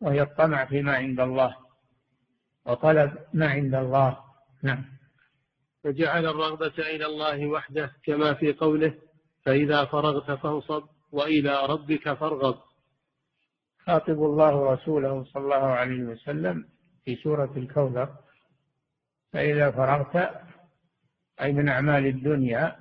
[0.00, 1.67] وهي الطمع فيما عند الله.
[2.68, 4.18] وطلب ما عند الله.
[4.62, 4.84] نعم.
[5.84, 8.94] فجعل الرغبة إلى الله وحده كما في قوله
[9.42, 12.58] فإذا فرغت فانصب وإلى ربك فارغب.
[13.86, 16.68] خاطب الله رسوله صلى الله عليه وسلم
[17.04, 18.16] في سورة الكوثر.
[19.32, 20.30] فإذا فرغت
[21.40, 22.76] أي من أعمال الدنيا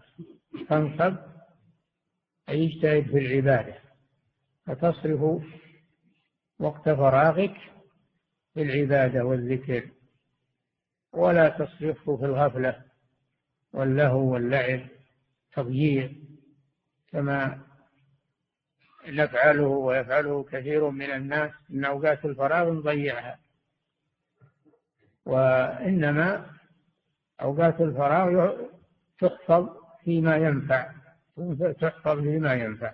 [0.70, 1.16] فانصب
[2.50, 3.78] أي اجتهد في العبادة.
[4.66, 5.44] فتصرف
[6.60, 7.56] وقت فراغك
[8.58, 9.90] في العبادة والذكر
[11.14, 12.82] ولا تصرفه في الغفلة
[13.74, 14.80] واللهو واللعب
[15.54, 16.10] تضييع
[17.12, 17.60] كما
[19.08, 23.40] نفعله ويفعله كثير من الناس من أوقات الفراغ نضيعها.
[25.26, 26.46] وإنما
[27.42, 28.58] أوقات الفراغ
[29.20, 29.70] تحفظ
[30.04, 30.92] فيما ينفع
[31.82, 32.94] تحفظ فيما ينفع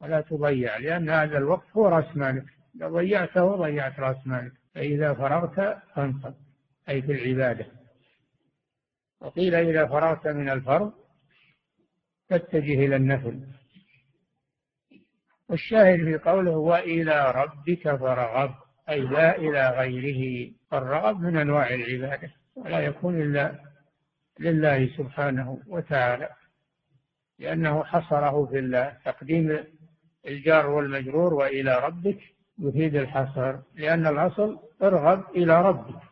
[0.00, 2.57] ولا تضيع لأن هذا الوقت هو رأس مالك.
[2.76, 6.34] إذا ضيعته ضيعت رأس مالك فإذا فرغت فانصب
[6.88, 7.66] أي في العبادة.
[9.20, 10.92] وقيل إذا فرغت من الفرض
[12.30, 13.40] فاتجه إلى النفل.
[15.48, 18.54] والشاهد في قوله وإلى ربك فرغب
[18.88, 23.60] أي لا إلى غيره فالرغب من أنواع العبادة ولا يكون إلا
[24.40, 26.28] لله سبحانه وتعالى
[27.38, 28.98] لأنه حصره في الله.
[29.04, 29.64] تقديم
[30.26, 32.18] الجار والمجرور وإلى ربك
[32.58, 36.02] يفيد الحصر لأن الأصل ارغب إلى ربك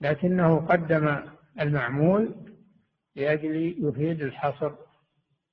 [0.00, 1.16] لكنه قدم
[1.60, 2.34] المعمول
[3.16, 4.72] لأجل يفيد الحصر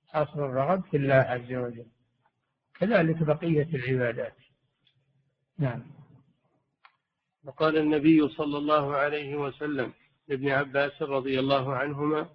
[0.07, 1.85] حصر الرغب في الله عز وجل.
[2.79, 4.35] كذلك بقية العبادات.
[5.57, 5.83] نعم.
[7.43, 9.93] وقال النبي صلى الله عليه وسلم
[10.27, 12.29] لابن عباس رضي الله عنهما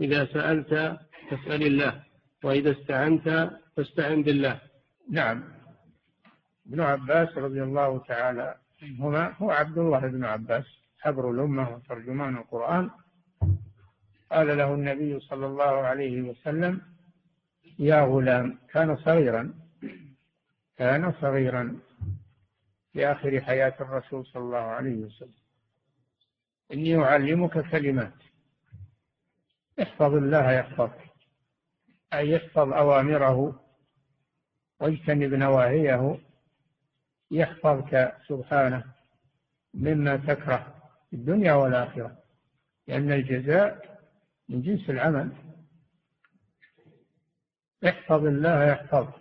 [0.00, 0.98] إذا سألت
[1.30, 2.04] فاسأل الله
[2.44, 4.60] وإذا استعنت فاستعن بالله.
[5.10, 5.61] نعم.
[6.72, 10.64] ابن عباس رضي الله تعالى عنهما هو عبد الله بن عباس
[10.98, 12.90] حبر الأمة وترجمان القرآن.
[14.32, 16.80] قال له النبي صلى الله عليه وسلم
[17.78, 19.54] يا غلام كان صغيرا
[20.76, 21.80] كان صغيرا
[22.92, 25.42] في آخر حياة الرسول صلى الله عليه وسلم.
[26.72, 28.18] إني أعلمك كلمات.
[29.82, 31.00] احفظ الله يحفظك.
[32.14, 33.60] أي يحفظ أوامره.
[34.80, 36.18] واجتنب نواهيه.
[37.32, 38.84] يحفظك سبحانه
[39.74, 40.74] مما تكره
[41.10, 42.16] في الدنيا والآخرة
[42.88, 43.98] لأن الجزاء
[44.48, 45.32] من جنس العمل.
[47.88, 49.14] احفظ الله يحفظك.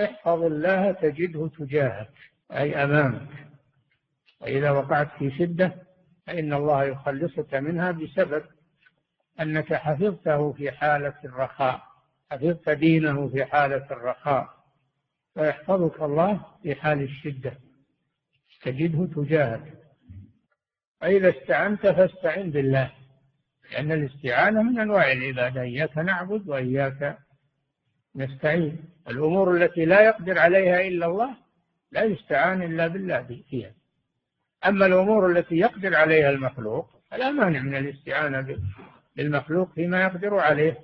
[0.00, 2.10] احفظ الله تجده تجاهك
[2.52, 3.28] أي أمامك.
[4.40, 5.74] وإذا وقعت في شدة
[6.26, 8.44] فإن الله يخلصك منها بسبب
[9.40, 11.82] أنك حفظته في حالة الرخاء
[12.30, 14.63] حفظت دينه في حالة الرخاء.
[15.34, 17.58] فيحفظك الله في حال الشدة.
[18.62, 19.72] تجده تجاهك.
[21.00, 22.92] فإذا استعنت فاستعن بالله
[23.72, 25.60] لأن الاستعانة من أنواع العبادة.
[25.60, 27.18] إياك نعبد وإياك
[28.16, 28.78] نستعين.
[29.08, 31.36] الأمور التي لا يقدر عليها إلا الله
[31.92, 33.72] لا يستعان إلا بالله فيها.
[34.66, 38.56] أما الأمور التي يقدر عليها المخلوق فلا مانع من الاستعانة
[39.16, 40.78] بالمخلوق فيما يقدر عليه.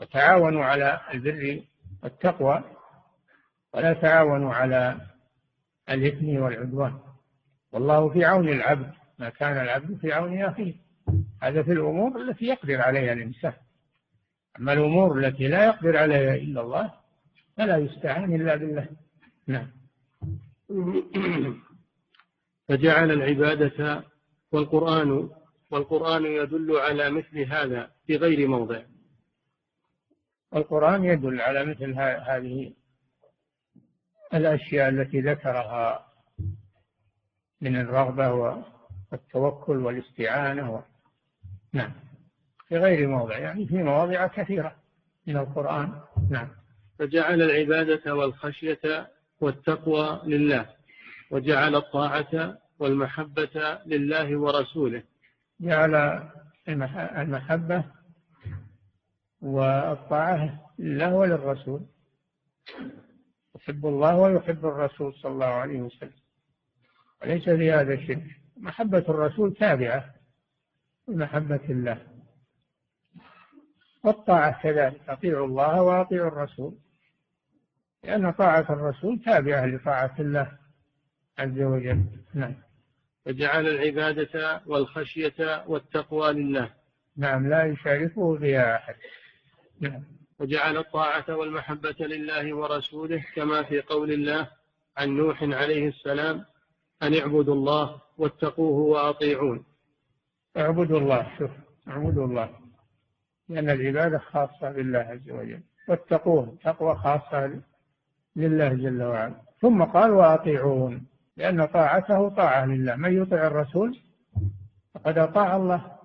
[0.00, 1.60] وتعاونوا على البر
[2.02, 2.75] والتقوى.
[3.76, 5.00] ولا تعاونوا على
[5.90, 6.98] الإثم والعدوان.
[7.72, 10.74] والله في عون العبد ما كان العبد في عون أخيه.
[11.42, 13.52] هذا في الأمور التي يقدر عليها الإنسان.
[14.58, 16.92] أما الأمور التي لا يقدر عليها إلا الله
[17.56, 18.88] فلا يستعان إلا بالله.
[19.46, 19.70] نعم.
[22.68, 24.04] فجعل العبادة
[24.52, 25.30] والقرآن
[25.70, 28.82] والقرآن يدل على مثل هذا في غير موضع.
[30.54, 32.72] القرآن يدل على مثل هذه
[34.34, 36.06] الأشياء التي ذكرها
[37.60, 38.56] من الرغبة
[39.12, 40.80] والتوكل والاستعانة و...
[41.72, 41.92] نعم.
[42.68, 44.76] في غير موضع يعني في مواضع كثيرة
[45.26, 46.00] من القرآن.
[46.30, 46.48] نعم.
[46.98, 49.10] فجعل العبادة والخشية
[49.40, 50.66] والتقوى لله
[51.30, 55.02] وجعل الطاعة والمحبة لله ورسوله.
[55.60, 56.22] جعل
[57.18, 57.84] المحبة
[59.42, 61.86] والطاعة لله وللرسول.
[63.56, 66.12] يحب الله ويحب الرسول صلى الله عليه وسلم.
[67.22, 68.24] وليس في هذا شرك
[68.56, 70.14] محبة الرسول تابعة
[71.08, 72.06] لمحبة الله.
[74.04, 75.00] والطاعة كذلك.
[75.08, 76.78] أطيعوا الله وأطيعوا الرسول.
[78.04, 80.58] لأن طاعة الرسول تابعة لطاعة الله
[81.38, 82.02] عز وجل.
[82.34, 82.54] نعم.
[83.26, 86.74] وجعل العبادة والخشية والتقوى لله.
[87.16, 87.48] نعم.
[87.48, 88.94] لا يشاركه فيها أحد.
[89.80, 90.15] نعم.
[90.40, 94.48] وجعل الطاعة والمحبة لله ورسوله كما في قول الله
[94.96, 96.44] عن نوح عليه السلام
[97.02, 99.64] أن اعبدوا الله واتقوه وأطيعون.
[100.56, 101.50] اعبدوا الله شوف
[101.88, 102.50] اعبدوا الله
[103.48, 105.60] لأن العبادة خاصة بالله عز وجل.
[105.88, 107.60] واتقوه تقوى خاصة
[108.36, 109.34] لله جل وعلا.
[109.60, 111.06] ثم قال وأطيعون
[111.36, 112.96] لأن طاعته طاعة لله.
[112.96, 113.98] من يطع الرسول؟
[114.94, 115.96] فقد أطاع الله.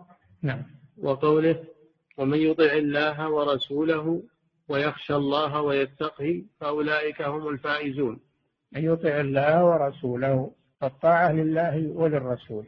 [0.42, 0.64] نعم.
[0.98, 1.64] وقوله
[2.22, 4.24] ومن يطع الله ورسوله
[4.68, 8.20] ويخشى الله ويتقه فأولئك هم الفائزون.
[8.72, 10.52] من يطع الله ورسوله
[10.82, 12.66] فالطاعة لله وللرسول.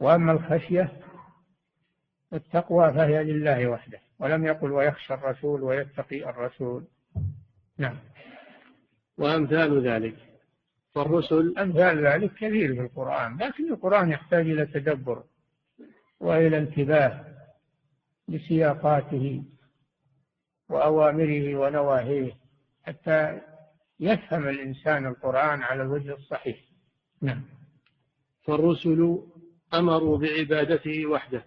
[0.00, 0.92] وأما الخشية
[2.32, 6.84] والتقوى فهي لله وحده ولم يقل ويخشى الرسول ويتقي الرسول.
[7.78, 7.96] نعم.
[9.18, 10.16] وأمثال ذلك.
[10.94, 15.22] فالرسل أمثال ذلك كثير في القرآن لكن القرآن يحتاج إلى تدبر
[16.20, 17.29] وإلى انتباه.
[18.30, 19.44] لسياقاته
[20.68, 22.32] وأوامره ونواهيه
[22.82, 23.40] حتى
[24.00, 26.56] يفهم الإنسان القرآن على الوجه الصحيح.
[27.22, 27.44] نعم.
[28.42, 29.18] فالرسل
[29.74, 31.44] أمروا بعبادته وحده.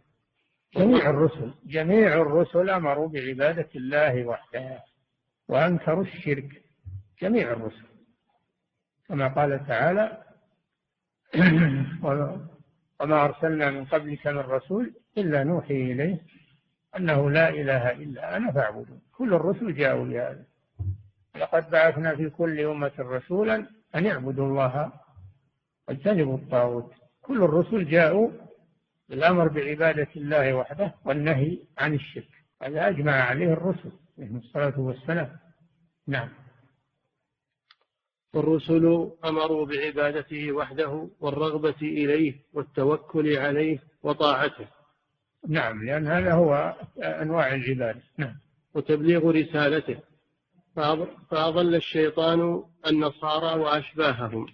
[0.76, 4.80] جميع الرسل جميع الرسل أمروا بعبادة الله وحده
[5.48, 6.64] وأنكروا الشرك.
[7.22, 7.86] جميع الرسل.
[9.08, 10.24] كما قال تعالى
[13.00, 16.22] وما أرسلنا من قبلك من رسول إلا نوحي إليه.
[16.98, 19.02] أنه لا إله إلا أنا فاعبدون.
[19.12, 20.46] كل الرسل جاءوا بهذا
[21.36, 24.94] لقد بعثنا في كل أمة رسولا أن اعبدوا الله
[25.88, 26.92] واجتنبوا الطاغوت.
[27.22, 28.32] كل الرسل جاءوا
[29.10, 32.30] بالأمر بعبادة الله وحده والنهي عن الشرك.
[32.64, 35.38] هذا أجمع عليه الرسل عليهم الصلاة والسلام.
[36.08, 36.30] نعم.
[38.34, 44.68] والرسل أمروا بعبادته وحده والرغبة إليه والتوكل عليه وطاعته.
[45.48, 48.36] نعم لأن هذا هو أنواع العبادة نعم.
[48.74, 49.98] وتبليغ رسالته.
[51.30, 54.46] فأضل الشيطان النصارى وأشباههم.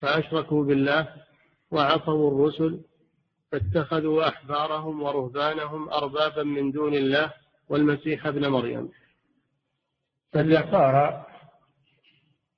[0.00, 1.08] فأشركوا بالله
[1.70, 2.80] وعصوا الرسل
[3.52, 7.32] فاتخذوا أحبارهم ورهبانهم أربابا من دون الله
[7.68, 8.88] والمسيح ابن مريم.
[10.32, 11.26] فالنصارى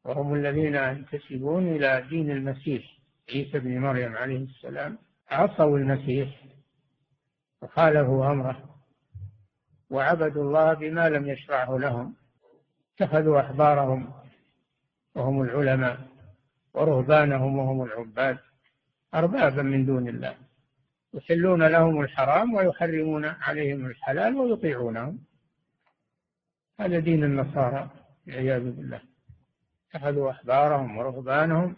[0.05, 2.99] وهم الذين ينتسبون إلى دين المسيح
[3.35, 4.99] عيسى بن مريم عليه السلام.
[5.31, 6.44] عصوا المسيح
[7.63, 8.75] وخالفوا أمره
[9.91, 12.15] وعبدوا الله بما لم يشرعه لهم
[12.95, 14.13] اتخذوا أحبارهم
[15.15, 15.99] وهم العلماء
[16.75, 18.39] ورهبانهم وهم العباد
[19.15, 20.35] أربابا من دون الله
[21.15, 25.19] يحلون لهم الحرام ويحرمون عليهم الحلال ويطيعونهم.
[26.81, 27.91] هذا دين النصارى
[28.27, 29.01] والعياذ بالله.
[29.91, 31.77] اتخذوا أحبارهم ورهبانهم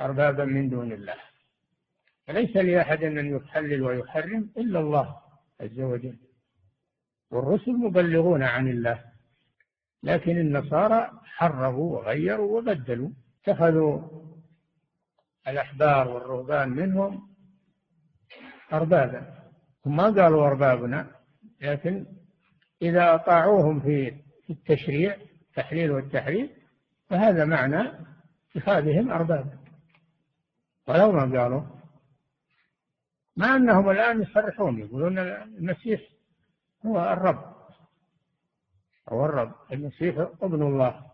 [0.00, 1.27] أربابا من دون الله.
[2.28, 5.16] فليس لأحد أن يحلل ويحرم إلا الله
[5.60, 6.18] عز وجل.
[7.30, 9.04] والرسل مبلغون عن الله
[10.02, 13.10] لكن النصارى حرفوا وغيروا وبدلوا
[13.42, 14.02] اتخذوا
[15.48, 17.28] الأحبار والرهبان منهم
[18.72, 19.34] أربابا.
[19.86, 21.10] هم ما قالوا أربابنا
[21.60, 22.06] لكن
[22.82, 24.14] إذا أطاعوهم في
[24.50, 26.50] التشريع التحليل والتحريم
[27.10, 27.82] فهذا معنى
[28.56, 29.58] اتخاذهم أربابا.
[30.88, 31.77] ولو ما قالوا
[33.38, 36.00] مع أنهم الآن يصرحون يقولون المسيح
[36.86, 37.54] هو الرب.
[39.08, 41.06] هو الرب المسيح ابن الله.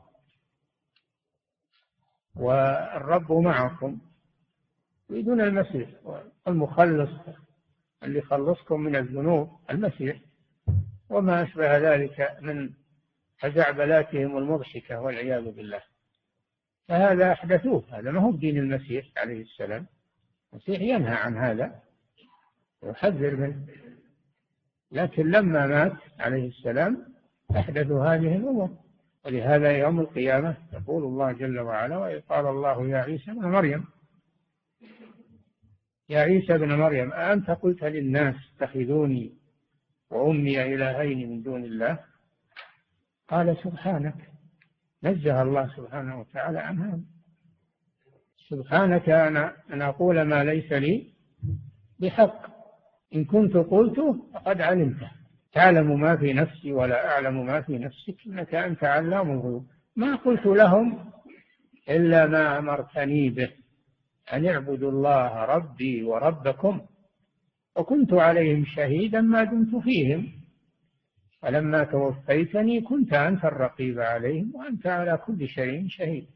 [2.34, 3.98] والرب معكم.
[5.10, 5.88] يريدون المسيح
[6.48, 7.10] المخلص
[8.02, 10.16] اللي يخلصكم من الذنوب المسيح.
[11.08, 12.70] وما أشبه ذلك من
[13.40, 15.82] خزعبلاتهم المضحكة والعياذ بالله.
[16.88, 19.86] فهذا أحدثوه هذا ما هو دين المسيح عليه السلام.
[20.52, 21.83] المسيح ينهى عن هذا.
[22.84, 23.66] ويحذر منه.
[24.92, 27.06] لكن لما مات عليه السلام
[27.56, 28.84] أحدثوا هذه الأمور.
[29.24, 33.84] ولهذا يوم القيامة يقول الله جل وعلا وإذ قال الله يا عيسى ابن مريم
[36.08, 39.34] يا عيسى ابن مريم أأنت قلت للناس اتخذوني
[40.10, 41.98] وأمي إلهين من دون الله؟
[43.28, 44.30] قال سبحانك.
[45.02, 47.00] نزه الله سبحانه وتعالى عن هذا
[48.48, 51.12] سبحانك أنا أن أقول ما ليس لي
[51.98, 52.53] بحق.
[53.14, 55.10] إن كنت قلته فقد علمته
[55.52, 59.66] تعلم ما في نفسي ولا أعلم ما في نفسك إنك أنت علام الغيوب.
[59.96, 61.10] ما قلت لهم
[61.88, 63.50] إلا ما أمرتني به
[64.32, 66.80] أن اعبدوا الله ربي وربكم
[67.76, 70.32] وكنت عليهم شهيدا ما دمت فيهم.
[71.42, 76.26] فلما توفيتني كنت أنت الرقيب عليهم وأنت على كل شيء شهيد.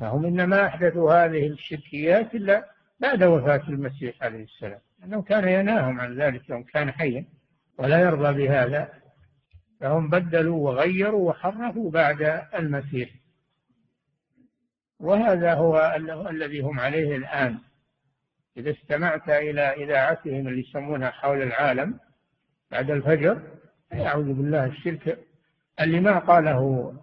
[0.00, 2.64] فهم إنما أحدثوا هذه الشركيات إلا
[3.00, 4.80] بعد وفاة المسيح عليه السلام.
[4.98, 7.24] لأنه كان يناهم عن ذلك يوم كان حيا
[7.78, 8.92] ولا يرضى بهذا
[9.80, 13.10] فهم بدلوا وغيروا وحرفوا بعد المسيح.
[15.00, 15.96] وهذا هو
[16.30, 17.58] الذي هم عليه الآن.
[18.56, 22.00] إذا استمعت إلى إذاعتهم اللي يسمونها حول العالم
[22.70, 23.42] بعد الفجر
[23.92, 25.18] أعوذ بالله الشرك
[25.80, 26.94] اللي ما قاله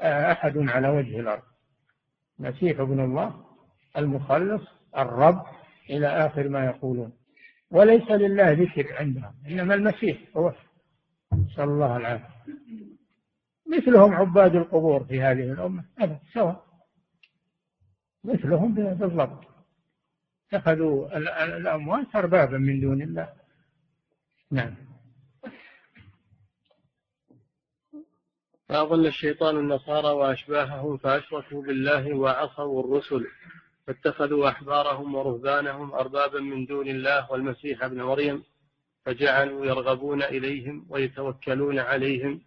[0.00, 1.42] أحد على وجه الأرض.
[2.38, 3.44] مسيح ابن الله
[3.96, 4.62] المخلص
[4.98, 5.55] الرب
[5.90, 7.12] إلى آخر ما يقولون.
[7.70, 10.54] وليس لله ذكر عندهم إنما المسيح هو
[11.32, 12.36] نسأل الله العافية
[13.76, 16.66] مثلهم عباد القبور في هذه الأمة أبدا سواء.
[18.24, 19.44] مثلهم بالضبط.
[20.52, 21.16] اتخذوا
[21.56, 23.32] الأموات أربابا من دون الله.
[24.50, 24.74] نعم.
[28.68, 33.26] فأضل الشيطان النصارى وأشباههم فأشركوا بالله وعصوا الرسل.
[33.86, 38.42] فاتخذوا أحبارهم ورهبانهم أربابا من دون الله والمسيح ابن مريم
[39.04, 42.40] فجعلوا يرغبون إليهم ويتوكلون عليهم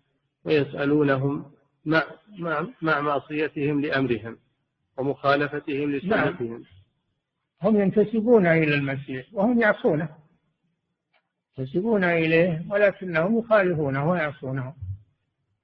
[0.44, 1.52] ويسألونهم
[1.86, 2.04] مع,
[2.38, 4.38] مع, مع معصيتهم لأمرهم
[4.98, 6.52] ومخالفتهم لسنتهم.
[6.52, 6.64] نعم.
[7.64, 10.10] هم ينتسبون إلى المسيح وهم يعصونه.
[11.58, 14.74] ينتسبون إليه ولكنهم يخالفونه ويعصونه.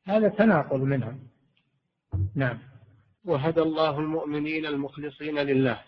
[0.05, 1.19] هذا تناقض منهم.
[2.36, 2.59] نعم.
[3.26, 5.82] وهدى الله المؤمنين المخلصين لله.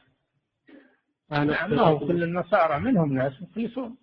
[1.29, 3.97] نعم الله كل النصارى منهم ناس مخلصون.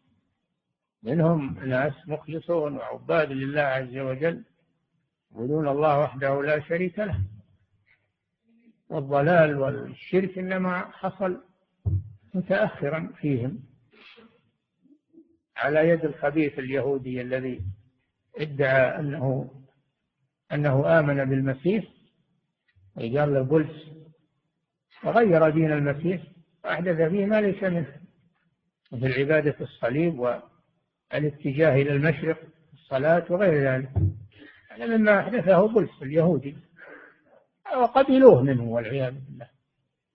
[1.02, 4.44] منهم ناس مخلصون وعباد لله عز وجل.
[5.32, 7.20] يقولون الله وحده لا شريك له.
[8.88, 11.40] والضلال والشرك إنما حصل
[12.34, 13.62] متأخرا فيهم.
[15.56, 17.62] على يد الخبيث اليهودي الذي
[18.36, 19.50] ادعى أنه
[20.52, 21.93] أنه آمن بالمسيح
[22.96, 23.90] وقال له بولس
[25.04, 26.22] وغير دين المسيح
[26.64, 28.00] وأحدث فيه ما ليس منه.
[28.92, 32.38] مثل عبادة الصليب والاتجاه إلى المشرق
[32.72, 33.90] الصلاة وغير ذلك.
[34.70, 36.56] هذا مما أحدثه بولس اليهودي.
[37.76, 39.48] وقبلوه منه والعياذ بالله.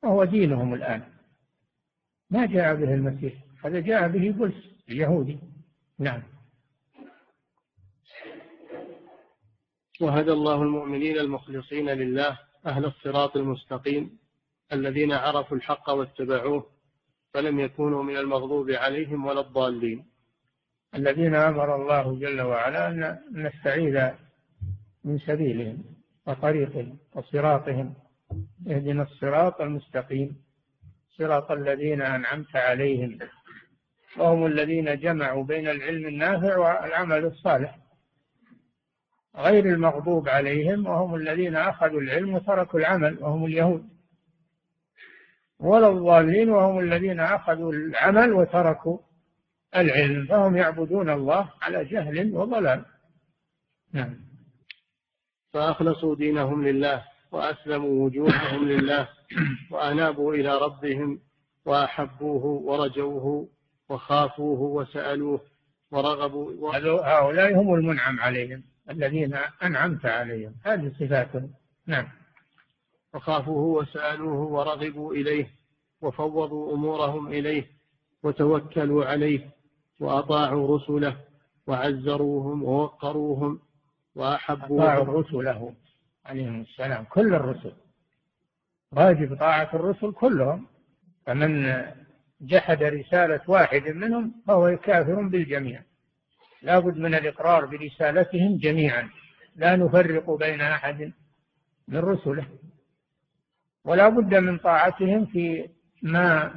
[0.03, 1.03] وهو دينهم الآن.
[2.29, 3.33] ما جاء به المسيح.
[3.65, 4.55] هذا جاء به بولس
[4.89, 5.39] اليهودي.
[5.99, 6.23] نعم.
[10.01, 14.19] وهدى الله المؤمنين المخلصين لله أهل الصراط المستقيم
[14.73, 16.65] الذين عرفوا الحق واتبعوه
[17.33, 20.05] فلم يكونوا من المغضوب عليهم ولا الضالين.
[20.95, 24.09] الذين أمر الله جل وعلا أن نستعيذ
[25.03, 25.83] من سبيلهم
[26.27, 27.93] وطريقهم وصراطهم
[28.67, 30.43] اهدنا الصراط المستقيم
[31.17, 33.19] صراط الذين أنعمت عليهم
[34.17, 37.78] وهم الذين جمعوا بين العلم النافع والعمل الصالح.
[39.39, 43.89] غير المغضوب عليهم وهم الذين أخذوا العلم وتركوا العمل وهم اليهود.
[45.59, 48.97] ولا الضالين وهم الذين أخذوا العمل وتركوا
[49.75, 50.25] العلم.
[50.25, 52.85] فهم يعبدون الله على جهل وضلال.
[53.93, 54.15] نعم.
[55.53, 59.09] فأخلصوا دينهم لله وأسلموا وجوههم لله
[59.71, 61.19] وأنابوا إلى ربهم
[61.65, 63.49] وأحبوه ورجوه
[63.89, 65.41] وخافوه وسألوه
[65.91, 66.75] ورغبوا
[67.05, 68.63] هؤلاء هم المنعم عليهم.
[68.89, 70.55] الذين أنعمت عليهم.
[70.65, 71.51] هذه صفاتهم
[71.85, 72.07] نعم.
[73.13, 75.49] وخافوه وسألوه ورغبوا إليه
[76.01, 77.67] وفوضوا أمورهم إليه
[78.23, 79.49] وتوكلوا عليه
[79.99, 81.17] وأطاعوا رسله
[81.67, 83.59] وعزروهم ووقروهم
[84.15, 84.81] وأحبوهم.
[84.81, 85.73] أطاعوا رسله
[86.25, 87.03] عليهم السلام.
[87.03, 87.73] كل الرسل.
[88.91, 90.67] واجب طاعة الرسل كلهم.
[91.25, 91.81] فمن
[92.41, 95.83] جحد رسالة واحد منهم فهو كافر بالجميع.
[96.61, 99.09] لا بد من الإقرار برسالتهم جميعا.
[99.55, 101.11] لا نفرق بين أحد
[101.87, 102.47] من رسله.
[103.85, 105.69] ولا بد من طاعتهم في
[106.01, 106.53] ما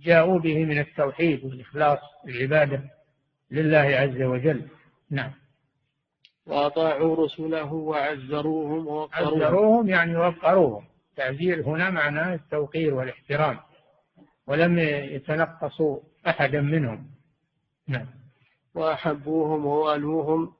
[0.00, 2.82] جاءوا به من التوحيد والإخلاص العبادة
[3.50, 4.68] لله عز وجل.
[5.10, 5.32] نعم.
[6.46, 9.44] وأطاعوا رسله وعزروهم ووقروهم.
[9.44, 10.84] عزروهم يعني وقروهم.
[11.16, 13.58] تعزير هنا معناه التوقير والاحترام.
[14.46, 17.10] ولم يتنقصوا أحدا منهم.
[17.88, 18.06] نعم.
[18.76, 20.52] وأحبوهم ووألوهم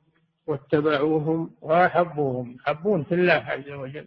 [0.47, 2.57] واتبعوهم وأحبوهم.
[2.61, 4.07] يحبون في الله عز وجل.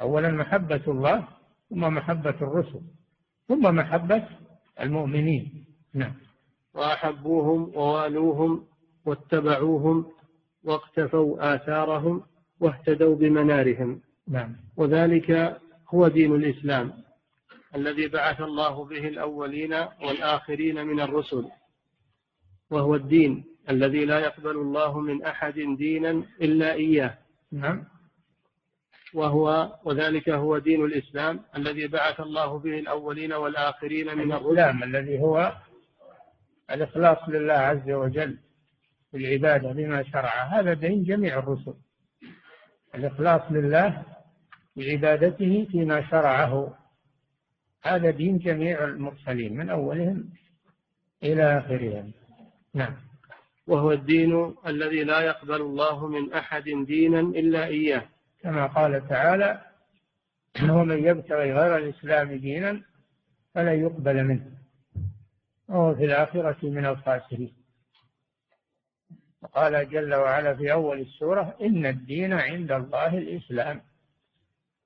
[0.00, 1.28] أولا محبة الله
[1.70, 2.80] ثم محبة الرسل
[3.48, 4.28] ثم محبة
[4.80, 5.64] المؤمنين.
[5.94, 6.14] نعم.
[6.74, 8.66] وأحبوهم ووألوهم
[9.06, 10.06] واتبعوهم
[10.64, 12.22] واقتفوا آثارهم
[12.60, 14.00] واهتدوا بمنارهم.
[14.28, 14.56] نعم.
[14.76, 15.60] وذلك
[15.94, 16.92] هو دين الإسلام
[17.74, 21.44] الذي بعث الله به الأولين والآخرين من الرسل.
[22.70, 26.10] وهو الدين الذي لا يقبل الله من أحد دينا
[26.40, 27.18] إلا إياه.
[27.52, 27.84] نعم.
[29.14, 34.82] وهو وذلك هو دين الإسلام الذي بعث الله به الأولين والآخرين من الرسل.
[34.84, 35.56] الذي هو
[36.70, 38.38] الإخلاص لله عز وجل
[39.10, 40.44] في العبادة بما شرع.
[40.44, 41.74] هذا دين جميع الرسل.
[42.94, 44.02] الإخلاص لله
[44.76, 46.78] بعبادته فيما شرعه.
[47.82, 50.30] هذا دين جميع المرسلين من أولهم
[51.22, 52.12] إلى آخرهم.
[52.76, 52.96] نعم.
[53.66, 58.02] وهو الدين الذي لا يقبل الله من أحد دينا إلا إياه.
[58.40, 59.62] كما قال تعالى
[60.62, 62.82] ومن يبتغي غير الإسلام دينا
[63.54, 64.50] فلا يقبل منه.
[65.68, 67.52] وهو في الآخرة من الخاسرين.
[69.42, 73.80] وقال جل وعلا في أول السورة إن الدين عند الله الإسلام.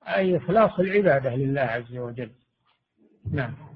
[0.08, 2.30] أي إخلاص العبادة لله عز وجل.
[3.32, 3.69] نعم.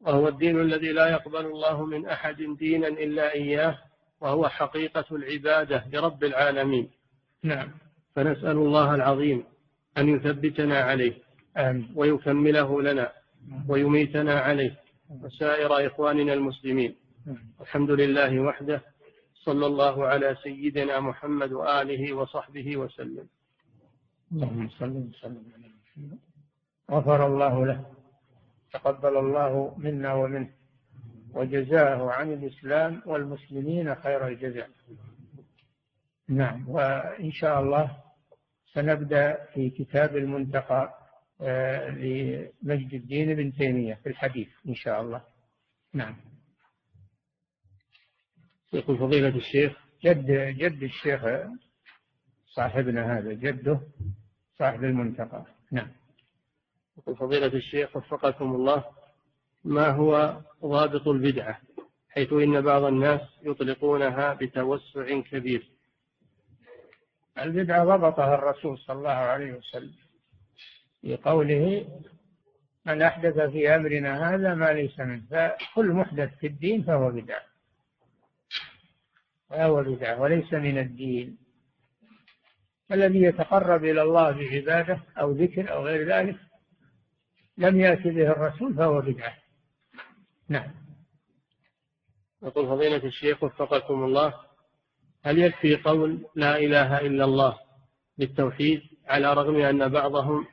[0.00, 3.78] وهو الدين الذي لا يقبل الله من أحد دينا إلا إياه
[4.20, 6.90] وهو حقيقة العبادة لرب العالمين.
[7.42, 7.68] نعم.
[8.16, 9.44] فنسأل الله العظيم
[9.98, 11.12] أن يثبتنا عليه
[11.56, 11.92] آمين.
[11.94, 13.12] ويكمله لنا
[13.68, 14.76] ويميتنا عليه
[15.22, 16.94] وسائر إخواننا المسلمين.
[17.60, 18.80] الحمد لله وحده
[19.34, 23.26] صلى الله على سيدنا محمد وآله وصحبه وسلم.
[24.32, 26.18] اللهم صل وسلم على محمد.
[26.90, 27.97] غفر الله له.
[28.72, 30.50] تقبل الله منا ومنه
[31.34, 34.70] وجزاه عن الإسلام والمسلمين خير الجزاء.
[36.28, 37.96] نعم وإن شاء الله
[38.74, 40.94] سنبدأ في كتاب المنتقى
[41.40, 45.22] آه، لمجد الدين بن تيمية في الحديث إن شاء الله.
[45.94, 46.16] نعم.
[48.72, 50.26] يقول فضيلة الشيخ جد
[50.58, 51.20] جد الشيخ
[52.46, 53.80] صاحبنا هذا جده
[54.58, 55.46] صاحب المنتقى.
[55.72, 55.97] نعم.
[56.98, 58.84] يقول فضيلة الشيخ وفقكم الله
[59.64, 61.60] ما هو ضابط البدعة؟
[62.08, 65.70] حيث إن بعض الناس يطلقونها بتوسع كبير.
[67.38, 69.94] البدعة ضبطها الرسول صلى الله عليه وسلم
[71.00, 71.88] في قوله
[72.86, 75.22] من أحدث في أمرنا هذا ما ليس منه.
[75.30, 77.42] فكل محدث في الدين فهو بدعة.
[79.50, 81.38] فهو بدعة وليس من الدين.
[82.92, 86.47] الذي يتقرب إلى الله بعبادة أو ذكر أو غير ذلك
[87.58, 89.34] لم يأتي به الرسول فهو بدعة.
[90.48, 90.70] نعم.
[92.42, 94.34] يقول فضيلة الشيخ وفقكم الله
[95.24, 97.58] هل يكفي قول لا إله إلا الله
[98.18, 100.46] بالتوحيد على رغم أن بعضهم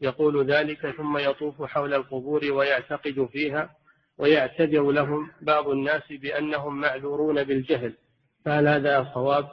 [0.00, 3.76] يقول ذلك ثم يطوف حول القبور ويعتقد فيها
[4.18, 7.94] ويعتذر لهم بعض الناس بأنهم معذورون بالجهل؟
[8.44, 9.50] فهل هذا صواب؟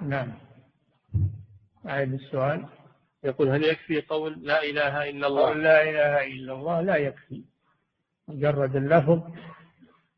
[0.00, 0.47] نعم.
[1.88, 2.66] أعيد السؤال.
[3.24, 7.44] يقول هل يكفي قول لا إله إلا الله؟ لا إله إلا الله لا يكفي.
[8.28, 9.22] مجرد اللفظ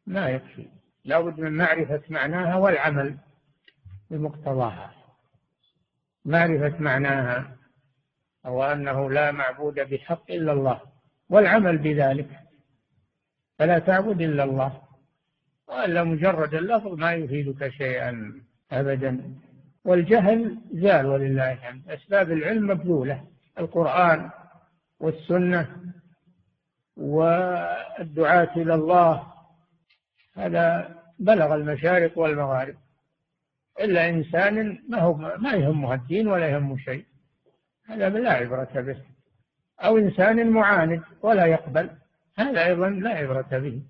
[0.07, 0.69] لا يكفي.
[1.05, 3.19] لابد من معرفة معناها والعمل
[4.11, 4.95] بمقتضاها.
[6.25, 7.57] معرفة معناها
[8.47, 10.81] أو أنه لا معبود بحق إلا الله
[11.29, 12.31] والعمل بذلك.
[13.59, 14.83] فلا تعبد إلا الله.
[15.69, 18.43] وإلا مجرد اللفظ ما يفيدك شيئا
[18.73, 19.35] أبدا.
[19.85, 21.91] والجهل زال ولله الحمد.
[21.91, 23.25] أسباب العلم مبذولة.
[23.59, 24.31] القرآن
[25.01, 25.77] والسنة
[26.97, 29.33] والدعاة إلى الله
[30.37, 32.77] هذا بلغ المشارق والمغارب.
[33.81, 37.05] إلا إنسان ما هو ما يهمه الدين ولا يهمه شيء.
[37.87, 39.03] هذا لا عبرة به.
[39.81, 41.91] أو إنسان معاند ولا يقبل
[42.37, 43.83] هذا أيضا لا عبرة به.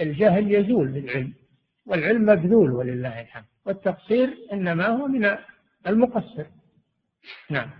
[0.00, 1.32] الجهل يزول بالعلم.
[1.86, 3.44] والعلم مبذول ولله الحمد.
[3.66, 5.36] والتقصير إنما هو من
[5.86, 6.46] المقصر.
[7.50, 7.70] نعم.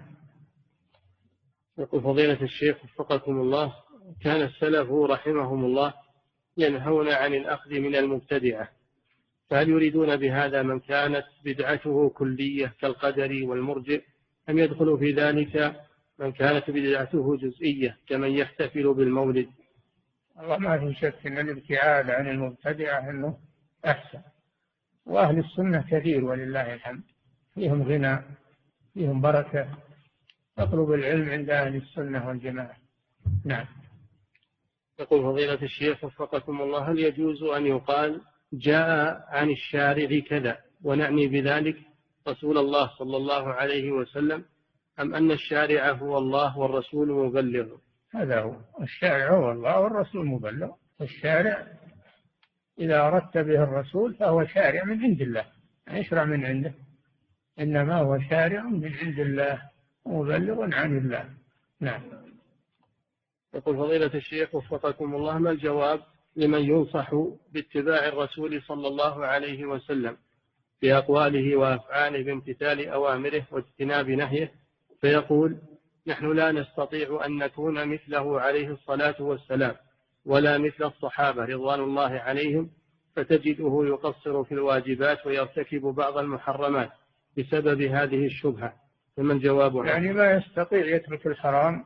[1.78, 3.74] يقول فضيلة الشيخ وفقكم الله
[4.22, 5.94] كان السلف رحمهم الله
[6.57, 8.68] ينهون عن الأخذ من المبتدعة.
[9.50, 14.02] فهل يريدون بهذا من كانت بدعته كلية كالقدر والمرجئ؟
[14.48, 15.76] أم يدخل في ذلك
[16.18, 19.48] من كانت بدعته جزئية كمن يحتفل بالمولد؟
[20.40, 23.38] الله ما في شك أن الابتعاد عن المبتدعة أنه
[23.85, 24.20] أحسن.
[25.07, 27.03] وأهل السنة كثير ولله الحمد.
[27.55, 28.22] فيهم غنى
[28.95, 29.68] فيهم بركة.
[30.59, 32.77] اطلب العلم عند أهل السنة والجماعة.
[33.45, 33.66] نعم.
[34.99, 38.20] يقول فضيلة الشيخ وفقكم الله هل يجوز أن يقال
[38.53, 41.77] جاء عن الشارع كذا ونعني بذلك
[42.29, 44.45] رسول الله صلى الله عليه وسلم
[45.01, 47.77] أم أن الشارع هو الله والرسول مبلغ؟
[48.14, 48.57] هذا هو.
[48.81, 50.70] الشارع هو الله والرسول مبلغ.
[51.01, 51.66] الشارع
[52.79, 55.47] إذا أردت به الرسول فهو شارع من عند الله
[55.91, 56.74] يشرع من عنده
[57.61, 59.62] إنما هو شارع من عند الله
[60.07, 61.31] مبلغ عن الله.
[61.81, 62.03] نعم.
[63.55, 66.01] يقول فضيلة الشيخ وفقكم الله ما الجواب
[66.37, 67.11] لمن ينصح
[67.53, 70.16] باتباع الرسول صلى الله عليه وسلم
[70.81, 74.53] في أقواله وأفعاله بامتثال أوامره واجتناب نهيه؟
[75.01, 75.59] فيقول
[76.07, 79.77] نحن لا نستطيع أن نكون مثله عليه الصلاة والسلام.
[80.27, 82.70] ولا مثل الصحابة رضوان الله عليهم
[83.16, 86.91] فتجده يقصر في الواجبات ويرتكب بعض المحرمات
[87.39, 88.72] بسبب هذه الشبهة.
[89.16, 91.85] فما الجواب يعني ما يستطيع يترك الحرام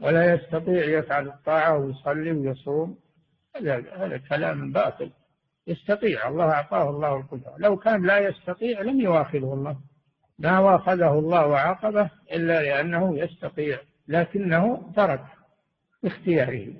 [0.00, 2.98] ولا يستطيع يفعل الطاعة ويصلي ويصوم.
[3.56, 5.10] هذا هذا كلام باطل.
[5.66, 7.54] يستطيع الله أعطاه الله القدرة.
[7.58, 9.76] لو كان لا يستطيع لم يواخذه الله.
[10.38, 13.78] ما واخذه الله وعاقبه إلا لأنه يستطيع
[14.08, 15.24] لكنه ترك.
[16.02, 16.74] باختياره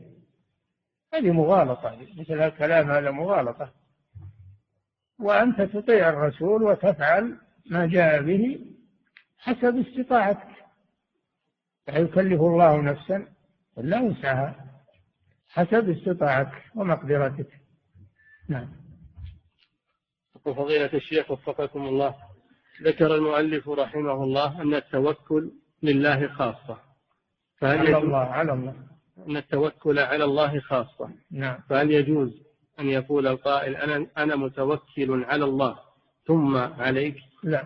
[1.14, 1.98] هذه مغالطة.
[2.18, 3.72] مثل الكلام هذا مغالطة.
[5.18, 8.66] وأنت تطيع الرسول وتفعل ما جاء به
[9.38, 10.64] حسب استطاعتك.
[11.88, 13.28] لا يكلف الله نفسا
[13.78, 14.66] إلا وسعها.
[15.48, 17.60] حسب استطاعتك ومقدرتك.
[18.48, 18.68] نعم.
[20.44, 22.14] وفضيلة الشيخ وفقكم الله.
[22.82, 25.52] ذكر المؤلف رحمه الله أن التوكل
[25.82, 26.78] لله خاصة.
[27.56, 28.89] فهل على الله على الله.
[29.28, 31.10] أن التوكل على الله خاصة.
[31.30, 31.58] نعم.
[31.68, 32.42] فهل يجوز
[32.80, 35.78] أن يقول القائل أنا أنا متوكل على الله
[36.26, 37.64] ثم عليك؟ لا.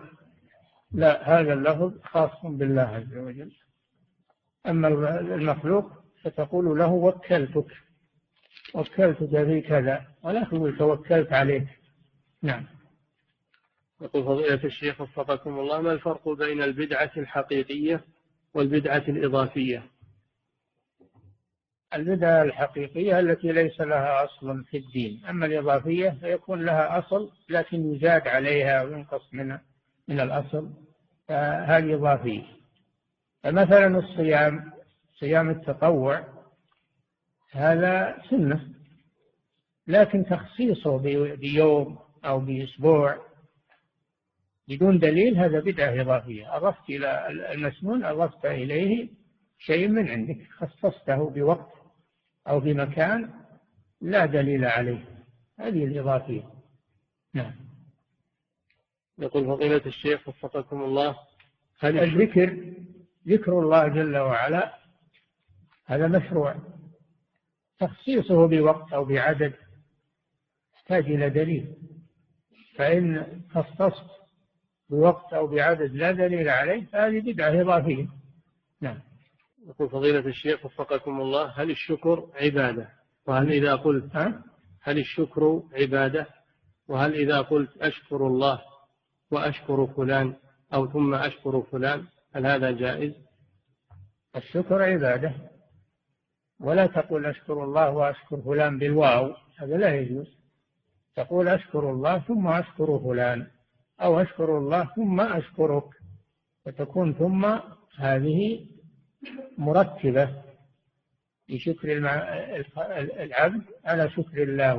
[0.91, 3.51] لا هذا اللفظ خاص بالله عز وجل.
[4.67, 4.87] أما
[5.19, 5.91] المخلوق
[6.23, 7.71] فتقول له وكلتك.
[8.73, 11.67] وكلتك في كذا ولا تقول توكلت عليك.
[12.41, 12.65] نعم.
[14.01, 18.01] يقول فضيلة الشيخ وفقكم الله ما الفرق بين البدعة الحقيقية
[18.53, 19.83] والبدعة الإضافية؟
[21.95, 25.25] البدعة الحقيقية التي ليس لها أصل في الدين.
[25.29, 29.57] أما الإضافية فيكون لها أصل لكن يزاد عليها وينقص من
[30.07, 30.69] من الأصل
[31.27, 32.43] فهذه إضافية.
[33.43, 34.71] فمثلا الصيام
[35.19, 36.27] صيام التطوع
[37.51, 38.67] هذا سنة
[39.87, 40.97] لكن تخصيصه
[41.35, 43.17] بيوم أو بأسبوع
[44.67, 46.57] بدون دليل هذا بدعة إضافية.
[46.57, 49.09] أضفت إلى المسنون أضفت إليه
[49.59, 51.84] شيء من عندك خصصته بوقت
[52.47, 53.33] أو بمكان
[54.01, 55.05] لا دليل عليه.
[55.59, 56.43] هذه الإضافية.
[57.33, 57.51] نعم.
[59.19, 61.17] يقول فضيلة الشيخ وفقكم الله.
[61.79, 62.73] هل الذكر
[63.27, 64.75] ذكر الله جل وعلا.
[65.85, 66.55] هذا مشروع.
[67.79, 69.53] تخصيصه بوقت أو بعدد
[70.75, 71.75] يحتاج إلى دليل.
[72.75, 74.15] فإن خصصت
[74.89, 78.07] بوقت أو بعدد لا دليل عليه فهذه بدعة إضافية.
[78.81, 78.99] نعم.
[79.65, 82.89] يقول فضيلة الشيخ وفقكم الله هل الشكر عبادة؟
[83.27, 84.15] وهل إذا قلت؟
[84.81, 86.27] هل الشكر عبادة؟
[86.87, 88.61] وهل إذا قلت أشكر الله
[89.31, 90.33] وأشكر فلان
[90.73, 92.05] أو ثم أشكر فلان
[92.35, 93.13] هل هذا جائز؟
[94.35, 95.33] الشكر عبادة.
[96.59, 100.37] ولا تقول أشكر الله وأشكر فلان بالواو هذا لا يجوز.
[101.15, 103.47] تقول أشكر الله ثم أشكر فلان
[104.01, 105.89] أو أشكر الله ثم أشكرك
[106.65, 107.45] فتكون ثم
[107.97, 108.67] هذه
[109.57, 110.41] مرتبة
[111.49, 111.97] لشكر
[113.23, 114.75] العبد على شكر الله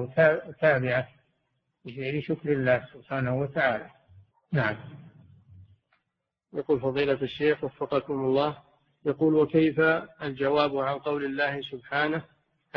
[0.49, 1.09] وتابعة
[1.86, 3.90] لشكر الله سبحانه وتعالى.
[4.53, 4.76] نعم.
[6.53, 8.59] يقول فضيلة الشيخ وفقكم الله
[9.07, 9.80] يقول وكيف
[10.22, 12.24] الجواب عن قول الله سبحانه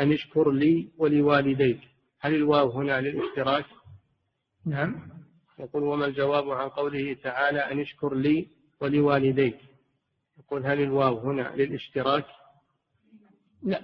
[0.00, 1.80] أن اشكر لي ولوالديك؟
[2.20, 3.64] هل الواو هنا للاشتراك؟
[4.66, 5.08] نعم.
[5.58, 8.48] يقول وما الجواب عن قوله تعالى أن اشكر لي
[8.80, 9.69] ولوالديك؟
[10.40, 12.24] يقول هل الواو هنا للاشتراك؟
[13.62, 13.82] لا.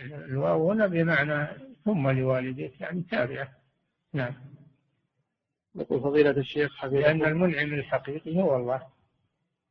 [0.00, 1.48] الواو هنا بمعنى
[1.84, 3.48] ثم لوالديك يعني تابعة.
[4.12, 4.34] نعم.
[5.74, 8.86] يقول فضيلة الشيخ حفظه لأن المنعم الحقيقي هو الله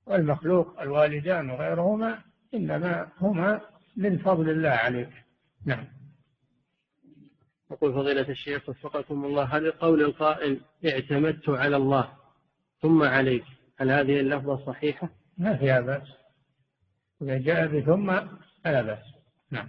[0.05, 2.22] والمخلوق الوالدان وغيرهما
[2.53, 3.61] إنما هما
[3.97, 5.09] من فضل الله عليك.
[5.66, 5.88] نعم.
[7.72, 12.14] يقول فضيلة الشيخ وفقكم الله هل قول القائل اعتمدت على الله
[12.82, 13.43] ثم عليك
[13.78, 16.07] هل هذه اللفظة صحيحة؟ ما فيها بأس.
[17.21, 18.19] إذا جاء بثم
[18.63, 19.05] فلا بأس.
[19.51, 19.67] نعم.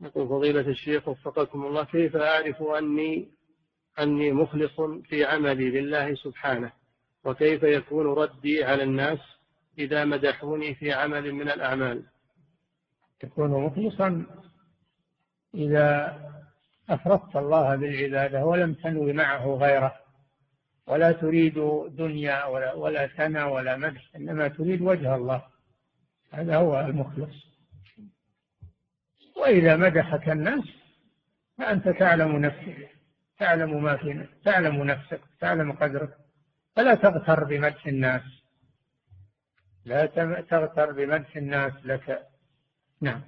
[0.00, 3.28] يقول فضيلة الشيخ وفقكم الله كيف أعرف أني
[3.98, 6.72] أني مخلص في عملي لله سبحانه؟
[7.24, 9.18] وكيف يكون ردي على الناس
[9.78, 12.02] إذا مدحوني في عمل من الأعمال؟
[13.20, 14.26] تكون مخلصا
[15.54, 16.18] إذا
[16.90, 20.03] أفردت الله بالعبادة ولم تنوي معه غيره.
[20.86, 21.54] ولا تريد
[21.96, 25.42] دنيا ولا, ولا ثنى ولا مدح إنما تريد وجه الله.
[26.30, 27.44] هذا هو المخلص.
[29.36, 30.64] وإذا مدحك الناس
[31.58, 32.88] فأنت تعلم نفسك
[33.38, 36.16] تعلم ما في تعلم نفسك تعلم قدرك.
[36.76, 38.22] فلا تغتر بمدح الناس.
[39.84, 40.06] لا
[40.40, 42.26] تغتر بمدح الناس لك.
[43.00, 43.22] نعم.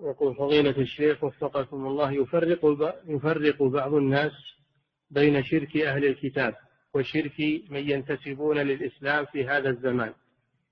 [0.00, 2.60] يقول فضيلة الشيخ وفقكم الله يفرق
[3.06, 4.32] يفرق بعض الناس
[5.10, 6.54] بين شرك أهل الكتاب
[6.94, 7.40] وشرك
[7.70, 10.12] من ينتسبون للإسلام في هذا الزمان.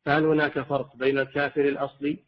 [0.04, 2.18] فهل هناك فرق بين الكافر الأصلي